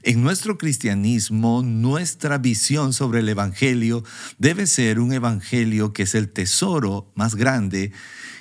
En 0.03 0.23
nuestro 0.23 0.57
cristianismo, 0.57 1.61
nuestra 1.63 2.37
visión 2.37 2.93
sobre 2.93 3.19
el 3.19 3.29
Evangelio 3.29 4.03
debe 4.37 4.67
ser 4.67 4.99
un 4.99 5.13
Evangelio 5.13 5.93
que 5.93 6.03
es 6.03 6.15
el 6.15 6.31
tesoro 6.31 7.11
más 7.15 7.35
grande 7.35 7.91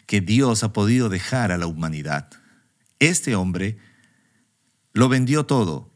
que 0.06 0.20
Dios 0.20 0.64
ha 0.64 0.72
podido 0.72 1.08
dejar 1.08 1.52
a 1.52 1.58
la 1.58 1.66
humanidad. 1.66 2.30
Este 2.98 3.34
hombre 3.34 3.78
lo 4.92 5.08
vendió 5.08 5.46
todo 5.46 5.90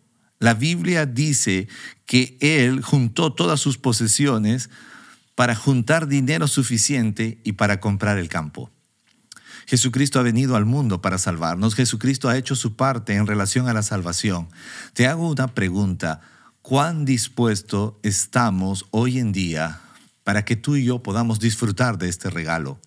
la 0.44 0.52
Biblia 0.52 1.06
dice 1.06 1.68
que 2.04 2.36
él 2.40 2.82
juntó 2.82 3.32
todas 3.32 3.60
sus 3.60 3.78
posesiones 3.78 4.68
para 5.34 5.54
juntar 5.54 6.06
dinero 6.06 6.48
suficiente 6.48 7.40
y 7.44 7.52
para 7.52 7.80
comprar 7.80 8.18
el 8.18 8.28
campo. 8.28 8.70
Jesucristo 9.66 10.18
ha 10.18 10.22
venido 10.22 10.56
al 10.56 10.64
mundo 10.64 11.00
para 11.00 11.18
salvarnos. 11.18 11.74
Jesucristo 11.74 12.28
ha 12.28 12.36
hecho 12.36 12.54
su 12.54 12.76
parte 12.76 13.14
en 13.14 13.26
relación 13.26 13.68
a 13.68 13.72
la 13.72 13.82
salvación. 13.82 14.48
Te 14.92 15.06
hago 15.06 15.28
una 15.28 15.48
pregunta. 15.48 16.20
¿Cuán 16.62 17.04
dispuesto 17.04 17.98
estamos 18.02 18.86
hoy 18.90 19.18
en 19.18 19.32
día 19.32 19.80
para 20.22 20.44
que 20.44 20.56
tú 20.56 20.76
y 20.76 20.84
yo 20.84 21.02
podamos 21.02 21.40
disfrutar 21.40 21.98
de 21.98 22.08
este 22.08 22.30
regalo? 22.30 22.78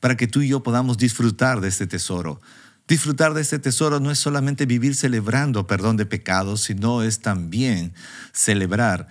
Para 0.00 0.16
que 0.16 0.26
tú 0.26 0.42
y 0.42 0.48
yo 0.48 0.62
podamos 0.62 0.98
disfrutar 0.98 1.60
de 1.60 1.68
este 1.68 1.86
tesoro. 1.86 2.40
Disfrutar 2.88 3.34
de 3.34 3.40
este 3.40 3.58
tesoro 3.58 4.00
no 4.00 4.10
es 4.10 4.18
solamente 4.18 4.66
vivir 4.66 4.94
celebrando 4.94 5.66
perdón 5.66 5.96
de 5.96 6.06
pecados, 6.06 6.62
sino 6.62 7.02
es 7.02 7.20
también 7.20 7.94
celebrar 8.32 9.08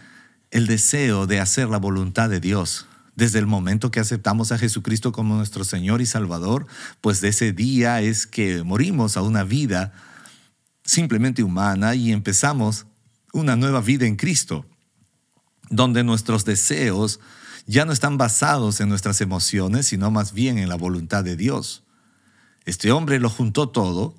el 0.51 0.67
deseo 0.67 1.27
de 1.27 1.39
hacer 1.39 1.69
la 1.69 1.77
voluntad 1.77 2.29
de 2.29 2.39
Dios. 2.39 2.87
Desde 3.21 3.37
el 3.37 3.45
momento 3.45 3.91
que 3.91 3.99
aceptamos 3.99 4.51
a 4.51 4.57
Jesucristo 4.57 5.11
como 5.11 5.35
nuestro 5.35 5.63
Señor 5.63 6.01
y 6.01 6.07
Salvador, 6.07 6.65
pues 7.01 7.21
de 7.21 7.27
ese 7.27 7.53
día 7.53 8.01
es 8.01 8.25
que 8.25 8.63
morimos 8.63 9.15
a 9.15 9.21
una 9.21 9.43
vida 9.43 9.93
simplemente 10.83 11.43
humana 11.43 11.93
y 11.93 12.13
empezamos 12.13 12.87
una 13.31 13.55
nueva 13.55 13.79
vida 13.81 14.07
en 14.07 14.15
Cristo, 14.15 14.65
donde 15.69 16.03
nuestros 16.03 16.45
deseos 16.45 17.19
ya 17.67 17.85
no 17.85 17.91
están 17.91 18.17
basados 18.17 18.79
en 18.79 18.89
nuestras 18.89 19.21
emociones, 19.21 19.85
sino 19.85 20.09
más 20.09 20.33
bien 20.33 20.57
en 20.57 20.67
la 20.67 20.75
voluntad 20.75 21.23
de 21.23 21.35
Dios. 21.35 21.83
Este 22.65 22.91
hombre 22.91 23.19
lo 23.19 23.29
juntó 23.29 23.69
todo 23.69 24.15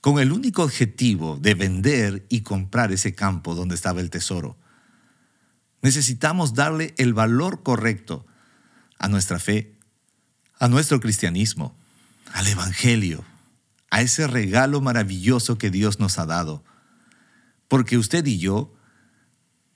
con 0.00 0.18
el 0.18 0.32
único 0.32 0.62
objetivo 0.62 1.36
de 1.42 1.52
vender 1.52 2.24
y 2.30 2.40
comprar 2.40 2.90
ese 2.90 3.14
campo 3.14 3.54
donde 3.54 3.74
estaba 3.74 4.00
el 4.00 4.08
tesoro. 4.08 4.56
Necesitamos 5.86 6.54
darle 6.54 6.94
el 6.98 7.14
valor 7.14 7.62
correcto 7.62 8.26
a 8.98 9.06
nuestra 9.06 9.38
fe, 9.38 9.78
a 10.58 10.66
nuestro 10.66 10.98
cristianismo, 10.98 11.78
al 12.32 12.48
Evangelio, 12.48 13.24
a 13.90 14.00
ese 14.02 14.26
regalo 14.26 14.80
maravilloso 14.80 15.58
que 15.58 15.70
Dios 15.70 16.00
nos 16.00 16.18
ha 16.18 16.26
dado. 16.26 16.64
Porque 17.68 17.98
usted 17.98 18.26
y 18.26 18.38
yo, 18.38 18.74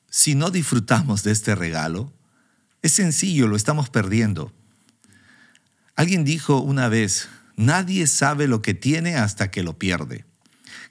si 0.08 0.34
no 0.34 0.50
disfrutamos 0.50 1.22
de 1.22 1.30
este 1.30 1.54
regalo, 1.54 2.12
es 2.82 2.90
sencillo, 2.90 3.46
lo 3.46 3.54
estamos 3.54 3.88
perdiendo. 3.88 4.52
Alguien 5.94 6.24
dijo 6.24 6.58
una 6.58 6.88
vez, 6.88 7.28
nadie 7.54 8.08
sabe 8.08 8.48
lo 8.48 8.62
que 8.62 8.74
tiene 8.74 9.14
hasta 9.14 9.52
que 9.52 9.62
lo 9.62 9.78
pierde. 9.78 10.24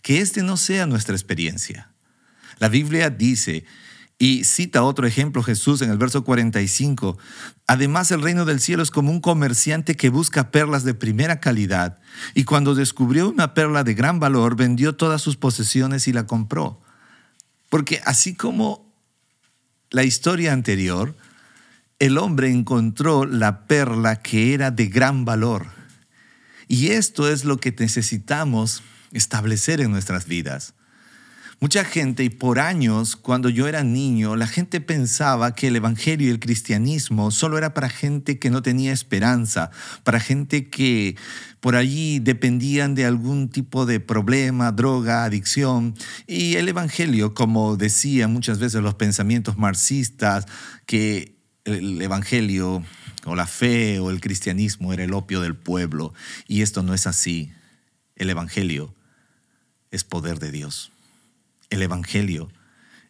Que 0.01 0.21
este 0.21 0.43
no 0.43 0.55
sea 0.55 0.85
nuestra 0.85 1.13
experiencia. 1.13 1.91
La 2.59 2.69
Biblia 2.69 3.09
dice, 3.09 3.65
y 4.21 4.43
cita 4.43 4.83
otro 4.83 5.07
ejemplo 5.07 5.41
Jesús 5.41 5.81
en 5.81 5.89
el 5.89 5.97
verso 5.97 6.25
45. 6.25 7.17
Además, 7.67 8.11
el 8.11 8.21
reino 8.21 8.43
del 8.43 8.59
cielo 8.59 8.83
es 8.83 8.91
como 8.91 9.11
un 9.11 9.21
comerciante 9.21 9.95
que 9.95 10.09
busca 10.09 10.51
perlas 10.51 10.83
de 10.83 10.93
primera 10.93 11.39
calidad 11.39 11.99
y 12.35 12.43
cuando 12.43 12.75
descubrió 12.75 13.29
una 13.29 13.53
perla 13.53 13.85
de 13.85 13.93
gran 13.93 14.19
valor, 14.19 14.57
vendió 14.57 14.95
todas 14.95 15.21
sus 15.21 15.37
posesiones 15.37 16.09
y 16.09 16.13
la 16.13 16.27
compró. 16.27 16.81
Porque 17.69 18.01
así 18.03 18.35
como 18.35 18.93
la 19.89 20.03
historia 20.03 20.51
anterior, 20.51 21.15
el 21.99 22.17
hombre 22.17 22.51
encontró 22.51 23.25
la 23.25 23.67
perla 23.67 24.21
que 24.21 24.53
era 24.53 24.69
de 24.69 24.87
gran 24.87 25.23
valor. 25.23 25.67
Y 26.67 26.89
esto 26.89 27.29
es 27.29 27.45
lo 27.45 27.57
que 27.57 27.73
necesitamos 27.77 28.83
establecer 29.13 29.79
en 29.79 29.91
nuestras 29.91 30.25
vidas. 30.25 30.73
Mucha 31.61 31.83
gente, 31.83 32.23
y 32.23 32.29
por 32.29 32.57
años, 32.57 33.17
cuando 33.17 33.49
yo 33.49 33.67
era 33.67 33.83
niño, 33.83 34.37
la 34.37 34.47
gente 34.47 34.79
pensaba 34.79 35.55
que 35.55 35.67
el 35.67 35.75
Evangelio 35.75 36.27
y 36.27 36.31
el 36.31 36.39
cristianismo 36.39 37.31
solo 37.31 37.57
era 37.57 37.73
para 37.73 37.89
gente 37.89 38.39
que 38.39 38.49
no 38.49 38.61
tenía 38.61 38.93
esperanza, 38.93 39.69
para 40.05 40.21
gente 40.21 40.69
que 40.69 41.17
por 41.59 41.75
allí 41.75 42.19
dependían 42.19 42.95
de 42.95 43.05
algún 43.05 43.49
tipo 43.49 43.85
de 43.85 43.99
problema, 43.99 44.71
droga, 44.71 45.25
adicción. 45.25 45.95
Y 46.27 46.55
el 46.55 46.69
Evangelio, 46.69 47.33
como 47.33 47.75
decían 47.75 48.31
muchas 48.31 48.59
veces 48.59 48.81
los 48.81 48.95
pensamientos 48.95 49.57
marxistas, 49.57 50.45
que 50.85 51.35
el 51.65 52.01
Evangelio 52.01 52.85
o 53.25 53.35
la 53.35 53.47
fe 53.47 53.99
o 53.99 54.11
el 54.11 54.21
cristianismo 54.21 54.93
era 54.93 55.03
el 55.03 55.13
opio 55.13 55.41
del 55.41 55.57
pueblo. 55.57 56.13
Y 56.47 56.61
esto 56.61 56.83
no 56.83 56.93
es 56.93 57.05
así. 57.05 57.51
El 58.15 58.29
Evangelio 58.29 58.95
es 59.91 60.05
poder 60.05 60.39
de 60.39 60.51
Dios. 60.51 60.93
El 61.69 61.81
Evangelio 61.81 62.49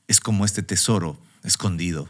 es 0.08 0.20
como 0.20 0.46
este 0.46 0.64
tesoro 0.64 1.20
escondido. 1.44 2.10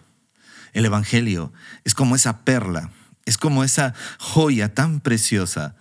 El 0.74 0.86
Evangelio 0.86 1.54
es 1.84 1.94
como 1.94 2.16
esa 2.16 2.44
perla, 2.46 2.92
es 3.26 3.38
como 3.38 3.64
esa 3.64 3.94
joya 4.18 4.74
tan 4.74 5.02
preciosa 5.02 5.76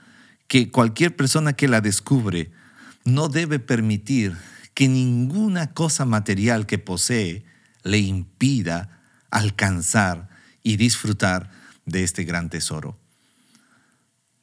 que 0.47 0.71
cualquier 0.71 1.15
persona 1.15 1.53
que 1.53 1.69
la 1.69 1.81
descubre 1.81 2.51
no 3.05 3.29
debe 3.29 3.59
permitir 3.59 4.37
que 4.75 4.89
ninguna 4.89 5.73
cosa 5.73 6.05
material 6.05 6.67
que 6.67 6.79
posee 6.79 7.45
le 7.83 7.99
impida 7.99 9.01
alcanzar 9.31 10.29
y 10.63 10.77
disfrutar 10.77 11.51
de 11.85 12.05
este 12.05 12.25
gran 12.25 12.51
tesoro. 12.51 12.99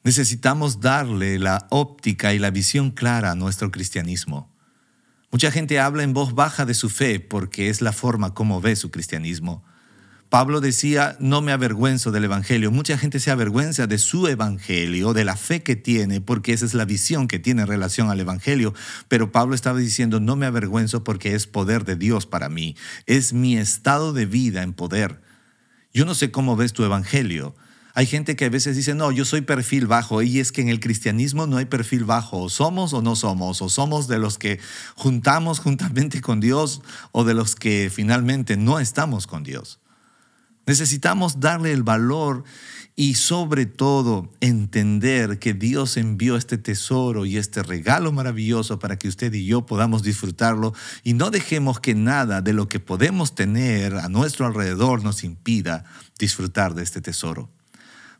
Necesitamos 0.02 0.80
darle 0.80 1.38
la 1.38 1.66
óptica 1.70 2.32
y 2.32 2.38
la 2.38 2.50
visión 2.50 2.90
clara 2.90 3.32
a 3.32 3.34
nuestro 3.34 3.70
cristianismo. 3.70 4.55
Mucha 5.32 5.50
gente 5.50 5.80
habla 5.80 6.02
en 6.02 6.12
voz 6.12 6.34
baja 6.34 6.64
de 6.64 6.74
su 6.74 6.88
fe 6.88 7.20
porque 7.20 7.68
es 7.68 7.80
la 7.80 7.92
forma 7.92 8.34
como 8.34 8.60
ve 8.60 8.76
su 8.76 8.90
cristianismo. 8.90 9.64
Pablo 10.28 10.60
decía, 10.60 11.16
no 11.20 11.40
me 11.40 11.52
avergüenzo 11.52 12.10
del 12.10 12.24
Evangelio. 12.24 12.72
Mucha 12.72 12.98
gente 12.98 13.20
se 13.20 13.30
avergüenza 13.30 13.86
de 13.86 13.98
su 13.98 14.26
Evangelio, 14.26 15.12
de 15.12 15.24
la 15.24 15.36
fe 15.36 15.62
que 15.62 15.76
tiene, 15.76 16.20
porque 16.20 16.52
esa 16.52 16.66
es 16.66 16.74
la 16.74 16.84
visión 16.84 17.28
que 17.28 17.38
tiene 17.38 17.62
en 17.62 17.68
relación 17.68 18.10
al 18.10 18.18
Evangelio. 18.18 18.74
Pero 19.08 19.30
Pablo 19.30 19.54
estaba 19.54 19.78
diciendo, 19.78 20.18
no 20.18 20.34
me 20.34 20.46
avergüenzo 20.46 21.04
porque 21.04 21.34
es 21.34 21.46
poder 21.46 21.84
de 21.84 21.94
Dios 21.94 22.26
para 22.26 22.48
mí. 22.48 22.76
Es 23.06 23.32
mi 23.32 23.56
estado 23.56 24.12
de 24.12 24.26
vida 24.26 24.62
en 24.62 24.72
poder. 24.72 25.22
Yo 25.94 26.04
no 26.04 26.14
sé 26.14 26.32
cómo 26.32 26.56
ves 26.56 26.72
tu 26.72 26.84
Evangelio. 26.84 27.54
Hay 27.98 28.04
gente 28.04 28.36
que 28.36 28.44
a 28.44 28.50
veces 28.50 28.76
dice, 28.76 28.94
no, 28.94 29.10
yo 29.10 29.24
soy 29.24 29.40
perfil 29.40 29.86
bajo, 29.86 30.20
y 30.20 30.38
es 30.38 30.52
que 30.52 30.60
en 30.60 30.68
el 30.68 30.80
cristianismo 30.80 31.46
no 31.46 31.56
hay 31.56 31.64
perfil 31.64 32.04
bajo, 32.04 32.42
o 32.42 32.50
somos 32.50 32.92
o 32.92 33.00
no 33.00 33.16
somos, 33.16 33.62
o 33.62 33.70
somos 33.70 34.06
de 34.06 34.18
los 34.18 34.36
que 34.36 34.60
juntamos 34.96 35.60
juntamente 35.60 36.20
con 36.20 36.38
Dios, 36.38 36.82
o 37.12 37.24
de 37.24 37.32
los 37.32 37.56
que 37.56 37.90
finalmente 37.90 38.58
no 38.58 38.80
estamos 38.80 39.26
con 39.26 39.44
Dios. 39.44 39.80
Necesitamos 40.66 41.40
darle 41.40 41.72
el 41.72 41.84
valor 41.84 42.44
y 42.96 43.14
sobre 43.14 43.64
todo 43.64 44.30
entender 44.42 45.38
que 45.38 45.54
Dios 45.54 45.96
envió 45.96 46.36
este 46.36 46.58
tesoro 46.58 47.24
y 47.24 47.38
este 47.38 47.62
regalo 47.62 48.12
maravilloso 48.12 48.78
para 48.78 48.98
que 48.98 49.08
usted 49.08 49.32
y 49.32 49.46
yo 49.46 49.64
podamos 49.64 50.02
disfrutarlo 50.02 50.74
y 51.02 51.14
no 51.14 51.30
dejemos 51.30 51.80
que 51.80 51.94
nada 51.94 52.42
de 52.42 52.52
lo 52.52 52.68
que 52.68 52.78
podemos 52.78 53.34
tener 53.34 53.94
a 53.94 54.10
nuestro 54.10 54.44
alrededor 54.44 55.02
nos 55.02 55.24
impida 55.24 55.86
disfrutar 56.18 56.74
de 56.74 56.82
este 56.82 57.00
tesoro. 57.00 57.55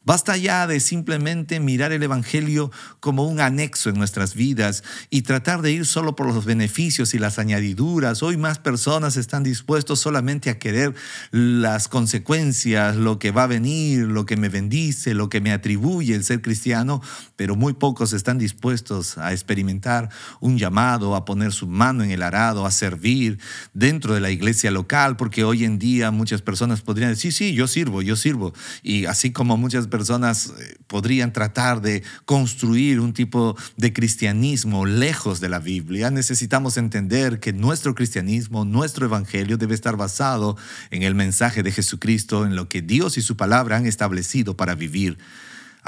Basta 0.07 0.37
ya 0.37 0.69
de 0.69 0.79
simplemente 0.79 1.59
mirar 1.59 1.91
el 1.91 2.01
Evangelio 2.01 2.71
como 3.01 3.27
un 3.27 3.41
anexo 3.41 3.91
en 3.91 3.99
nuestras 3.99 4.37
vidas 4.37 4.85
y 5.11 5.23
tratar 5.23 5.63
de 5.63 5.73
ir 5.73 5.85
solo 5.85 6.15
por 6.15 6.33
los 6.33 6.45
beneficios 6.45 7.13
y 7.13 7.19
las 7.19 7.41
añadiduras. 7.41 8.23
Hoy 8.23 8.37
más 8.37 8.61
personas 8.61 9.17
están 9.17 9.43
dispuestos 9.43 9.99
solamente 9.99 10.49
a 10.49 10.61
querer 10.61 10.95
las 11.33 11.89
consecuencias, 11.89 12.95
lo 12.95 13.19
que 13.19 13.33
va 13.33 13.43
a 13.43 13.49
venir, 13.49 14.07
lo 14.07 14.27
que 14.27 14.37
me 14.37 14.49
bendice, 14.49 15.13
lo 15.13 15.29
que 15.29 15.41
me 15.41 15.51
atribuye 15.51 16.15
el 16.15 16.23
ser 16.23 16.41
cristiano, 16.41 17.03
pero 17.35 17.57
muy 17.57 17.73
pocos 17.73 18.13
están 18.13 18.39
dispuestos 18.39 19.19
a 19.19 19.33
experimentar 19.33 20.11
un 20.39 20.57
llamado, 20.57 21.17
a 21.17 21.25
poner 21.25 21.51
su 21.51 21.67
mano 21.67 22.05
en 22.05 22.13
el 22.13 22.23
arado, 22.23 22.65
a 22.65 22.71
servir 22.71 23.41
dentro 23.75 24.15
de 24.15 24.21
la 24.21 24.31
iglesia 24.31 24.71
local, 24.71 25.17
porque 25.17 25.43
hoy 25.43 25.65
en 25.65 25.81
día 25.81 26.13
muchas 26.13 26.43
personas 26.43 26.81
podrían 26.81 27.11
decir, 27.11 27.33
sí, 27.33 27.55
yo 27.55 27.67
sirvo, 27.67 28.03
yo 28.03 28.15
sirvo. 28.15 28.55
Y 28.85 29.07
así 29.07 29.33
como 29.33 29.57
muchas 29.57 29.89
personas 29.89 29.96
personas 29.97 30.53
eh, 30.59 30.77
podrían 30.89 31.33
tratar 31.33 31.81
de 31.81 32.03
construir 32.27 33.01
un 33.01 33.15
tipo 33.15 33.57
de 33.79 33.95
cristianismo 33.95 34.85
lejos 34.85 35.41
de 35.41 35.49
la 35.49 35.59
Biblia, 35.59 36.11
necesitamos 36.11 36.77
entender 36.77 37.41
que 37.41 37.55
nuestro 37.55 37.95
cristianismo, 37.95 38.67
nuestro 38.67 39.07
evangelio 39.07 39.57
debe 39.57 39.75
estar 39.75 39.97
basado 39.97 40.59
en 40.91 41.03
el 41.03 41.15
mensaje 41.15 41.63
de 41.63 41.73
Jesucristo, 41.73 42.45
en 42.45 42.57
lo 42.57 42.69
que 42.69 42.83
Dios 42.83 43.17
y 43.17 43.23
su 43.23 43.39
palabra 43.39 43.79
han 43.79 43.87
establecido 43.87 44.55
para 44.55 44.75
vivir. 44.75 45.17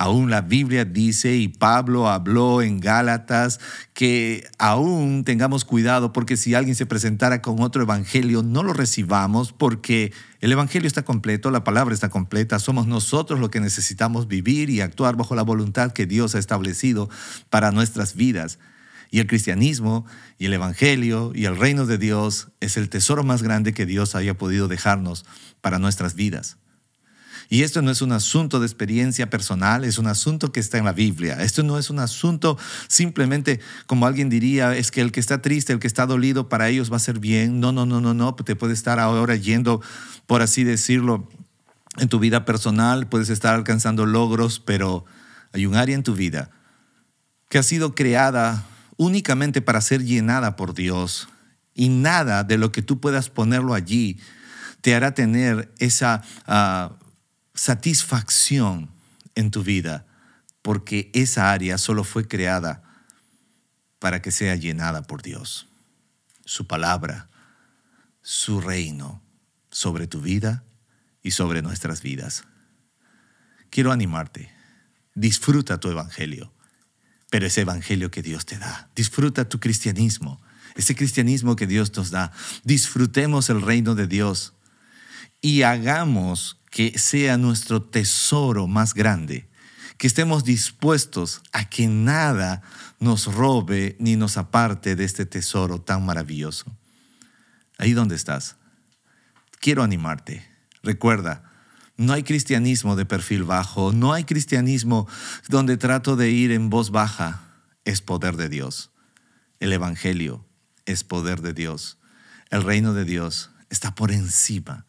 Aún 0.00 0.30
la 0.30 0.42
Biblia 0.42 0.84
dice, 0.84 1.34
y 1.34 1.48
Pablo 1.48 2.08
habló 2.08 2.62
en 2.62 2.78
Gálatas, 2.78 3.58
que 3.94 4.46
aún 4.56 5.24
tengamos 5.24 5.64
cuidado 5.64 6.12
porque 6.12 6.36
si 6.36 6.54
alguien 6.54 6.76
se 6.76 6.86
presentara 6.86 7.42
con 7.42 7.60
otro 7.60 7.82
evangelio, 7.82 8.44
no 8.44 8.62
lo 8.62 8.74
recibamos 8.74 9.52
porque 9.52 10.12
el 10.40 10.52
evangelio 10.52 10.86
está 10.86 11.04
completo, 11.04 11.50
la 11.50 11.64
palabra 11.64 11.94
está 11.94 12.10
completa, 12.10 12.60
somos 12.60 12.86
nosotros 12.86 13.40
los 13.40 13.50
que 13.50 13.58
necesitamos 13.58 14.28
vivir 14.28 14.70
y 14.70 14.82
actuar 14.82 15.16
bajo 15.16 15.34
la 15.34 15.42
voluntad 15.42 15.90
que 15.90 16.06
Dios 16.06 16.36
ha 16.36 16.38
establecido 16.38 17.10
para 17.50 17.72
nuestras 17.72 18.14
vidas. 18.14 18.60
Y 19.10 19.18
el 19.18 19.26
cristianismo 19.26 20.06
y 20.38 20.46
el 20.46 20.52
Evangelio 20.52 21.32
y 21.34 21.46
el 21.46 21.56
reino 21.56 21.86
de 21.86 21.98
Dios 21.98 22.50
es 22.60 22.76
el 22.76 22.88
tesoro 22.88 23.24
más 23.24 23.42
grande 23.42 23.74
que 23.74 23.84
Dios 23.84 24.14
haya 24.14 24.38
podido 24.38 24.68
dejarnos 24.68 25.24
para 25.60 25.80
nuestras 25.80 26.14
vidas. 26.14 26.56
Y 27.50 27.62
esto 27.62 27.80
no 27.80 27.90
es 27.90 28.02
un 28.02 28.12
asunto 28.12 28.60
de 28.60 28.66
experiencia 28.66 29.30
personal, 29.30 29.84
es 29.84 29.96
un 29.96 30.06
asunto 30.06 30.52
que 30.52 30.60
está 30.60 30.76
en 30.76 30.84
la 30.84 30.92
Biblia. 30.92 31.42
Esto 31.42 31.62
no 31.62 31.78
es 31.78 31.88
un 31.88 31.98
asunto 31.98 32.58
simplemente, 32.88 33.60
como 33.86 34.06
alguien 34.06 34.28
diría, 34.28 34.76
es 34.76 34.90
que 34.90 35.00
el 35.00 35.12
que 35.12 35.20
está 35.20 35.40
triste, 35.40 35.72
el 35.72 35.78
que 35.78 35.86
está 35.86 36.04
dolido, 36.04 36.50
para 36.50 36.68
ellos 36.68 36.92
va 36.92 36.96
a 36.96 37.00
ser 37.00 37.18
bien. 37.18 37.58
No, 37.58 37.72
no, 37.72 37.86
no, 37.86 38.02
no, 38.02 38.12
no. 38.12 38.34
Te 38.34 38.54
puede 38.54 38.74
estar 38.74 39.00
ahora 39.00 39.34
yendo, 39.34 39.80
por 40.26 40.42
así 40.42 40.62
decirlo, 40.62 41.26
en 41.96 42.08
tu 42.08 42.18
vida 42.18 42.44
personal, 42.44 43.08
puedes 43.08 43.30
estar 43.30 43.54
alcanzando 43.54 44.04
logros, 44.04 44.60
pero 44.60 45.06
hay 45.52 45.64
un 45.64 45.74
área 45.74 45.94
en 45.94 46.02
tu 46.02 46.14
vida 46.14 46.50
que 47.48 47.58
ha 47.58 47.62
sido 47.62 47.94
creada 47.94 48.66
únicamente 48.98 49.62
para 49.62 49.80
ser 49.80 50.04
llenada 50.04 50.54
por 50.54 50.74
Dios. 50.74 51.28
Y 51.74 51.88
nada 51.88 52.44
de 52.44 52.58
lo 52.58 52.72
que 52.72 52.82
tú 52.82 53.00
puedas 53.00 53.30
ponerlo 53.30 53.72
allí 53.72 54.20
te 54.80 54.94
hará 54.94 55.14
tener 55.14 55.72
esa 55.78 56.22
uh, 56.46 57.07
satisfacción 57.58 58.88
en 59.34 59.50
tu 59.50 59.64
vida, 59.64 60.06
porque 60.62 61.10
esa 61.12 61.50
área 61.50 61.76
solo 61.76 62.04
fue 62.04 62.28
creada 62.28 62.84
para 63.98 64.22
que 64.22 64.30
sea 64.30 64.54
llenada 64.54 65.02
por 65.02 65.22
Dios, 65.22 65.66
su 66.44 66.68
palabra, 66.68 67.28
su 68.22 68.60
reino 68.60 69.20
sobre 69.72 70.06
tu 70.06 70.20
vida 70.20 70.62
y 71.20 71.32
sobre 71.32 71.60
nuestras 71.60 72.00
vidas. 72.00 72.44
Quiero 73.70 73.90
animarte, 73.90 74.52
disfruta 75.16 75.80
tu 75.80 75.90
evangelio, 75.90 76.52
pero 77.28 77.46
ese 77.46 77.62
evangelio 77.62 78.12
que 78.12 78.22
Dios 78.22 78.46
te 78.46 78.56
da, 78.58 78.88
disfruta 78.94 79.48
tu 79.48 79.58
cristianismo, 79.58 80.40
ese 80.76 80.94
cristianismo 80.94 81.56
que 81.56 81.66
Dios 81.66 81.94
nos 81.96 82.10
da, 82.10 82.30
disfrutemos 82.62 83.50
el 83.50 83.62
reino 83.62 83.96
de 83.96 84.06
Dios 84.06 84.54
y 85.40 85.62
hagamos 85.62 86.57
que 86.70 86.98
sea 86.98 87.36
nuestro 87.36 87.82
tesoro 87.82 88.66
más 88.66 88.94
grande, 88.94 89.48
que 89.96 90.06
estemos 90.06 90.44
dispuestos 90.44 91.42
a 91.52 91.68
que 91.68 91.88
nada 91.88 92.62
nos 93.00 93.32
robe 93.32 93.96
ni 93.98 94.16
nos 94.16 94.36
aparte 94.36 94.96
de 94.96 95.04
este 95.04 95.26
tesoro 95.26 95.80
tan 95.80 96.04
maravilloso. 96.04 96.76
Ahí 97.78 97.92
donde 97.92 98.16
estás, 98.16 98.56
quiero 99.60 99.82
animarte. 99.82 100.46
Recuerda, 100.82 101.44
No 101.96 102.12
hay 102.12 102.22
cristianismo 102.22 102.94
de 102.94 103.06
perfil 103.06 103.42
bajo, 103.42 103.92
no 103.92 104.12
hay 104.12 104.22
cristianismo 104.22 105.08
donde 105.48 105.76
trato 105.76 106.14
de 106.14 106.30
ir 106.30 106.52
en 106.52 106.70
voz 106.70 106.90
baja. 106.90 107.42
Es 107.84 108.02
poder 108.02 108.36
de 108.36 108.48
Dios. 108.48 108.92
El 109.58 109.72
Evangelio 109.72 110.46
es 110.86 111.02
poder 111.02 111.40
de 111.40 111.54
Dios. 111.54 111.98
El 112.50 112.62
reino 112.62 112.94
de 112.94 113.04
Dios 113.04 113.50
está 113.68 113.96
por 113.96 114.12
encima. 114.12 114.86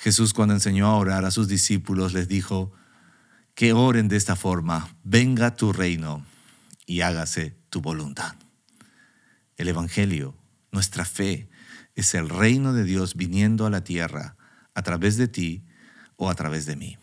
Jesús 0.00 0.32
cuando 0.32 0.54
enseñó 0.54 0.86
a 0.86 0.96
orar 0.96 1.26
a 1.26 1.30
sus 1.30 1.46
discípulos 1.46 2.14
les 2.14 2.26
dijo 2.26 2.72
que 3.54 3.74
oren 3.74 4.08
de 4.08 4.16
esta 4.16 4.34
forma, 4.34 4.96
venga 5.04 5.56
tu 5.56 5.74
reino 5.74 6.24
y 6.86 7.02
hágase 7.02 7.54
tu 7.68 7.82
voluntad. 7.82 8.34
El 9.58 9.68
Evangelio, 9.68 10.34
nuestra 10.72 11.04
fe, 11.04 11.50
es 11.96 12.14
el 12.14 12.30
reino 12.30 12.72
de 12.72 12.84
Dios 12.84 13.14
viniendo 13.14 13.66
a 13.66 13.70
la 13.70 13.84
tierra 13.84 14.38
a 14.72 14.80
través 14.80 15.18
de 15.18 15.28
ti 15.28 15.66
o 16.16 16.30
a 16.30 16.34
través 16.34 16.64
de 16.64 16.76
mí. 16.76 16.96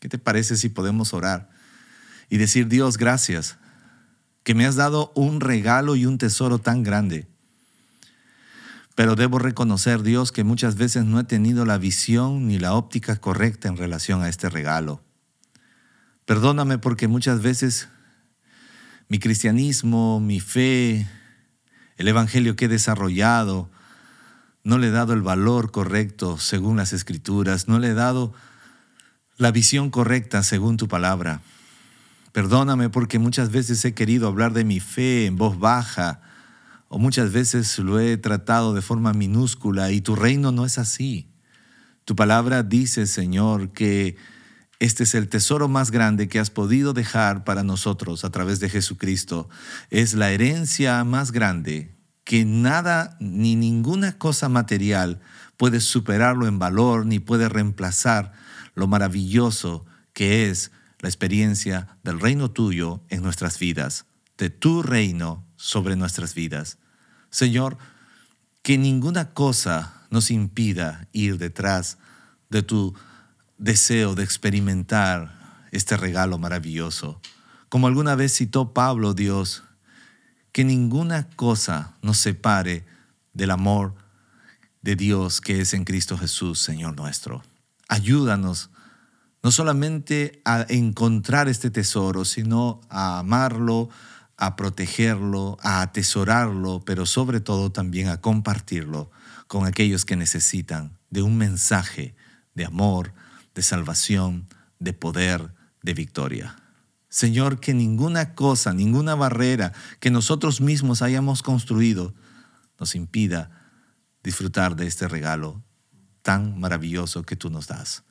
¿Qué 0.00 0.08
te 0.08 0.16
parece 0.16 0.56
si 0.56 0.70
podemos 0.70 1.12
orar 1.12 1.50
y 2.30 2.38
decir, 2.38 2.66
Dios, 2.66 2.96
gracias, 2.96 3.58
que 4.42 4.54
me 4.54 4.64
has 4.64 4.76
dado 4.76 5.12
un 5.14 5.42
regalo 5.42 5.96
y 5.96 6.06
un 6.06 6.16
tesoro 6.16 6.60
tan 6.60 6.82
grande? 6.82 7.28
Pero 8.96 9.14
debo 9.14 9.38
reconocer, 9.38 10.02
Dios, 10.02 10.32
que 10.32 10.42
muchas 10.42 10.76
veces 10.76 11.04
no 11.04 11.20
he 11.20 11.24
tenido 11.24 11.66
la 11.66 11.76
visión 11.76 12.48
ni 12.48 12.58
la 12.58 12.72
óptica 12.72 13.16
correcta 13.16 13.68
en 13.68 13.76
relación 13.76 14.22
a 14.22 14.30
este 14.30 14.48
regalo. 14.48 15.02
Perdóname 16.24 16.78
porque 16.78 17.06
muchas 17.06 17.42
veces 17.42 17.90
mi 19.08 19.18
cristianismo, 19.18 20.18
mi 20.18 20.40
fe, 20.40 21.06
el 21.98 22.08
evangelio 22.08 22.56
que 22.56 22.64
he 22.64 22.68
desarrollado, 22.68 23.68
no 24.64 24.78
le 24.78 24.86
he 24.86 24.90
dado 24.90 25.12
el 25.12 25.20
valor 25.20 25.70
correcto 25.70 26.38
según 26.38 26.78
las 26.78 26.94
escrituras, 26.94 27.68
no 27.68 27.78
le 27.78 27.88
he 27.88 27.94
dado 27.94 28.32
la 29.36 29.50
visión 29.50 29.90
correcta 29.90 30.42
según 30.42 30.78
tu 30.78 30.88
palabra. 30.88 31.42
Perdóname 32.32 32.88
porque 32.88 33.18
muchas 33.18 33.50
veces 33.50 33.84
he 33.84 33.92
querido 33.92 34.26
hablar 34.26 34.54
de 34.54 34.64
mi 34.64 34.80
fe 34.80 35.26
en 35.26 35.36
voz 35.36 35.58
baja 35.58 36.22
o 36.88 36.98
muchas 36.98 37.32
veces 37.32 37.78
lo 37.78 37.98
he 37.98 38.16
tratado 38.16 38.74
de 38.74 38.82
forma 38.82 39.12
minúscula 39.12 39.90
y 39.90 40.00
tu 40.00 40.16
reino 40.16 40.52
no 40.52 40.64
es 40.64 40.78
así. 40.78 41.28
Tu 42.04 42.14
palabra 42.14 42.62
dice, 42.62 43.06
Señor, 43.06 43.72
que 43.72 44.16
este 44.78 45.04
es 45.04 45.14
el 45.14 45.28
tesoro 45.28 45.68
más 45.68 45.90
grande 45.90 46.28
que 46.28 46.38
has 46.38 46.50
podido 46.50 46.92
dejar 46.92 47.44
para 47.44 47.62
nosotros 47.62 48.24
a 48.24 48.30
través 48.30 48.60
de 48.60 48.68
Jesucristo. 48.68 49.48
Es 49.90 50.14
la 50.14 50.30
herencia 50.30 51.02
más 51.04 51.32
grande 51.32 51.96
que 52.24 52.44
nada 52.44 53.16
ni 53.20 53.56
ninguna 53.56 54.18
cosa 54.18 54.48
material 54.48 55.20
puede 55.56 55.80
superarlo 55.80 56.46
en 56.46 56.58
valor 56.58 57.06
ni 57.06 57.20
puede 57.20 57.48
reemplazar 57.48 58.32
lo 58.74 58.86
maravilloso 58.86 59.86
que 60.12 60.50
es 60.50 60.72
la 61.00 61.08
experiencia 61.08 61.98
del 62.02 62.20
reino 62.20 62.50
tuyo 62.50 63.02
en 63.08 63.22
nuestras 63.22 63.58
vidas, 63.58 64.06
de 64.38 64.50
tu 64.50 64.82
reino 64.82 65.45
sobre 65.56 65.96
nuestras 65.96 66.34
vidas. 66.34 66.78
Señor, 67.30 67.78
que 68.62 68.78
ninguna 68.78 69.32
cosa 69.32 70.02
nos 70.10 70.30
impida 70.30 71.08
ir 71.12 71.38
detrás 71.38 71.98
de 72.50 72.62
tu 72.62 72.94
deseo 73.58 74.14
de 74.14 74.24
experimentar 74.24 75.66
este 75.72 75.96
regalo 75.96 76.38
maravilloso. 76.38 77.20
Como 77.68 77.86
alguna 77.86 78.14
vez 78.14 78.34
citó 78.34 78.72
Pablo, 78.72 79.14
Dios, 79.14 79.64
que 80.52 80.64
ninguna 80.64 81.28
cosa 81.36 81.94
nos 82.02 82.18
separe 82.18 82.84
del 83.34 83.50
amor 83.50 83.94
de 84.82 84.96
Dios 84.96 85.40
que 85.40 85.60
es 85.60 85.74
en 85.74 85.84
Cristo 85.84 86.16
Jesús, 86.16 86.60
Señor 86.60 86.96
nuestro. 86.96 87.42
Ayúdanos 87.88 88.70
no 89.42 89.52
solamente 89.52 90.40
a 90.44 90.64
encontrar 90.68 91.48
este 91.48 91.70
tesoro, 91.70 92.24
sino 92.24 92.80
a 92.88 93.18
amarlo, 93.20 93.88
a 94.36 94.56
protegerlo, 94.56 95.56
a 95.62 95.80
atesorarlo, 95.82 96.82
pero 96.84 97.06
sobre 97.06 97.40
todo 97.40 97.72
también 97.72 98.08
a 98.08 98.20
compartirlo 98.20 99.10
con 99.46 99.66
aquellos 99.66 100.04
que 100.04 100.16
necesitan 100.16 100.98
de 101.10 101.22
un 101.22 101.38
mensaje 101.38 102.14
de 102.54 102.64
amor, 102.64 103.14
de 103.54 103.62
salvación, 103.62 104.48
de 104.78 104.92
poder, 104.92 105.54
de 105.82 105.94
victoria. 105.94 106.56
Señor, 107.08 107.60
que 107.60 107.72
ninguna 107.72 108.34
cosa, 108.34 108.74
ninguna 108.74 109.14
barrera 109.14 109.72
que 110.00 110.10
nosotros 110.10 110.60
mismos 110.60 111.00
hayamos 111.00 111.42
construido 111.42 112.14
nos 112.78 112.94
impida 112.94 113.70
disfrutar 114.22 114.76
de 114.76 114.86
este 114.86 115.08
regalo 115.08 115.62
tan 116.20 116.58
maravilloso 116.58 117.22
que 117.22 117.36
tú 117.36 117.48
nos 117.48 117.68
das. 117.68 118.02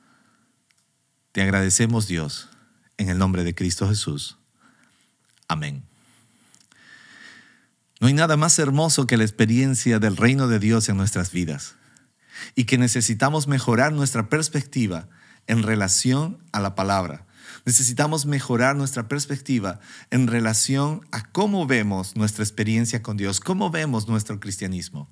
Te 1.30 1.42
agradecemos 1.42 2.08
Dios, 2.08 2.48
en 2.96 3.10
el 3.10 3.18
nombre 3.18 3.44
de 3.44 3.54
Cristo 3.54 3.86
Jesús. 3.88 4.38
Amén. 5.46 5.84
No 8.00 8.08
hay 8.08 8.14
nada 8.14 8.36
más 8.36 8.58
hermoso 8.58 9.06
que 9.06 9.16
la 9.16 9.24
experiencia 9.24 9.98
del 9.98 10.16
reino 10.16 10.48
de 10.48 10.58
Dios 10.58 10.88
en 10.88 10.96
nuestras 10.96 11.32
vidas 11.32 11.76
y 12.54 12.64
que 12.64 12.78
necesitamos 12.78 13.48
mejorar 13.48 13.92
nuestra 13.92 14.28
perspectiva 14.28 15.08
en 15.46 15.62
relación 15.62 16.38
a 16.52 16.60
la 16.60 16.74
palabra 16.74 17.26
Necesitamos 17.66 18.26
mejorar 18.26 18.76
nuestra 18.76 19.08
perspectiva 19.08 19.80
en 20.10 20.28
relación 20.28 21.00
a 21.10 21.24
cómo 21.24 21.66
vemos 21.66 22.14
nuestra 22.14 22.44
experiencia 22.44 23.02
con 23.02 23.16
Dios, 23.16 23.40
cómo 23.40 23.70
vemos 23.70 24.06
nuestro 24.06 24.38
cristianismo. 24.38 25.08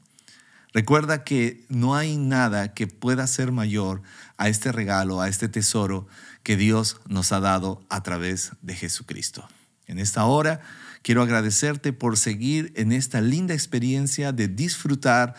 Recuerda 0.72 1.24
que 1.24 1.64
no 1.68 1.96
hay 1.96 2.16
nada 2.16 2.72
que 2.72 2.86
pueda 2.86 3.26
ser 3.26 3.50
mayor 3.50 4.02
a 4.36 4.48
este 4.48 4.70
regalo, 4.70 5.20
a 5.20 5.28
este 5.28 5.48
tesoro 5.48 6.06
que 6.42 6.56
Dios 6.56 7.00
nos 7.06 7.32
ha 7.32 7.40
dado 7.40 7.84
a 7.88 8.02
través 8.04 8.52
de 8.62 8.74
Jesucristo. 8.74 9.48
En 9.86 9.98
esta 9.98 10.24
hora 10.24 10.60
quiero 11.04 11.22
agradecerte 11.22 11.92
por 11.92 12.16
seguir 12.16 12.72
en 12.74 12.90
esta 12.90 13.20
linda 13.20 13.54
experiencia 13.54 14.32
de 14.32 14.48
disfrutar 14.48 15.34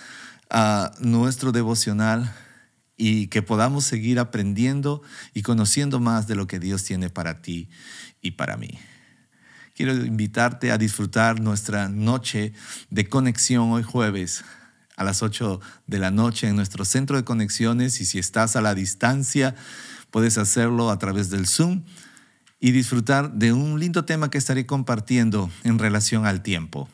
ah, 0.49 0.91
nuestro 0.99 1.51
devocional 1.51 2.33
y 2.95 3.27
que 3.27 3.41
podamos 3.41 3.83
seguir 3.83 4.19
aprendiendo 4.19 5.01
y 5.33 5.41
conociendo 5.41 5.99
más 5.99 6.27
de 6.27 6.35
lo 6.35 6.47
que 6.47 6.59
Dios 6.59 6.83
tiene 6.83 7.09
para 7.09 7.41
ti 7.41 7.67
y 8.21 8.31
para 8.31 8.55
mí. 8.55 8.79
Quiero 9.73 9.93
invitarte 9.93 10.71
a 10.71 10.77
disfrutar 10.77 11.41
nuestra 11.41 11.89
noche 11.89 12.53
de 12.91 13.09
conexión 13.09 13.71
hoy 13.71 13.83
jueves 13.83 14.45
a 14.95 15.03
las 15.03 15.23
8 15.23 15.59
de 15.87 15.99
la 15.99 16.11
noche 16.11 16.47
en 16.47 16.55
nuestro 16.55 16.85
centro 16.85 17.17
de 17.17 17.25
conexiones 17.25 17.99
y 17.99 18.05
si 18.05 18.19
estás 18.19 18.55
a 18.55 18.61
la 18.61 18.75
distancia 18.75 19.55
puedes 20.11 20.37
hacerlo 20.37 20.91
a 20.91 20.99
través 20.99 21.29
del 21.31 21.47
Zoom 21.47 21.83
y 22.65 22.71
disfrutar 22.71 23.31
de 23.31 23.53
un 23.53 23.79
lindo 23.79 24.05
tema 24.05 24.31
que 24.31 24.39
estaré 24.39 24.65
compartiendo 24.65 25.51
en 25.63 25.77
relación 25.77 26.25
al 26.25 26.41
tiempo. 26.41 26.89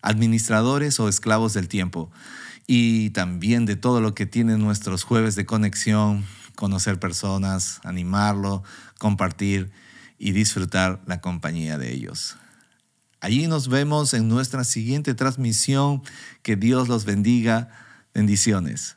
Administradores 0.00 0.98
o 0.98 1.10
esclavos 1.10 1.52
del 1.52 1.68
tiempo 1.68 2.10
y 2.66 3.10
también 3.10 3.66
de 3.66 3.76
todo 3.76 4.00
lo 4.00 4.14
que 4.14 4.24
tienen 4.24 4.60
nuestros 4.60 5.02
jueves 5.04 5.34
de 5.34 5.44
conexión, 5.44 6.24
conocer 6.54 6.98
personas, 6.98 7.82
animarlo, 7.84 8.62
compartir 8.98 9.70
y 10.18 10.32
disfrutar 10.32 11.02
la 11.04 11.20
compañía 11.20 11.76
de 11.76 11.92
ellos. 11.92 12.38
Allí 13.20 13.48
nos 13.48 13.68
vemos 13.68 14.14
en 14.14 14.26
nuestra 14.26 14.64
siguiente 14.64 15.12
transmisión. 15.12 16.02
Que 16.40 16.56
Dios 16.56 16.88
los 16.88 17.04
bendiga. 17.04 17.68
Bendiciones. 18.14 18.96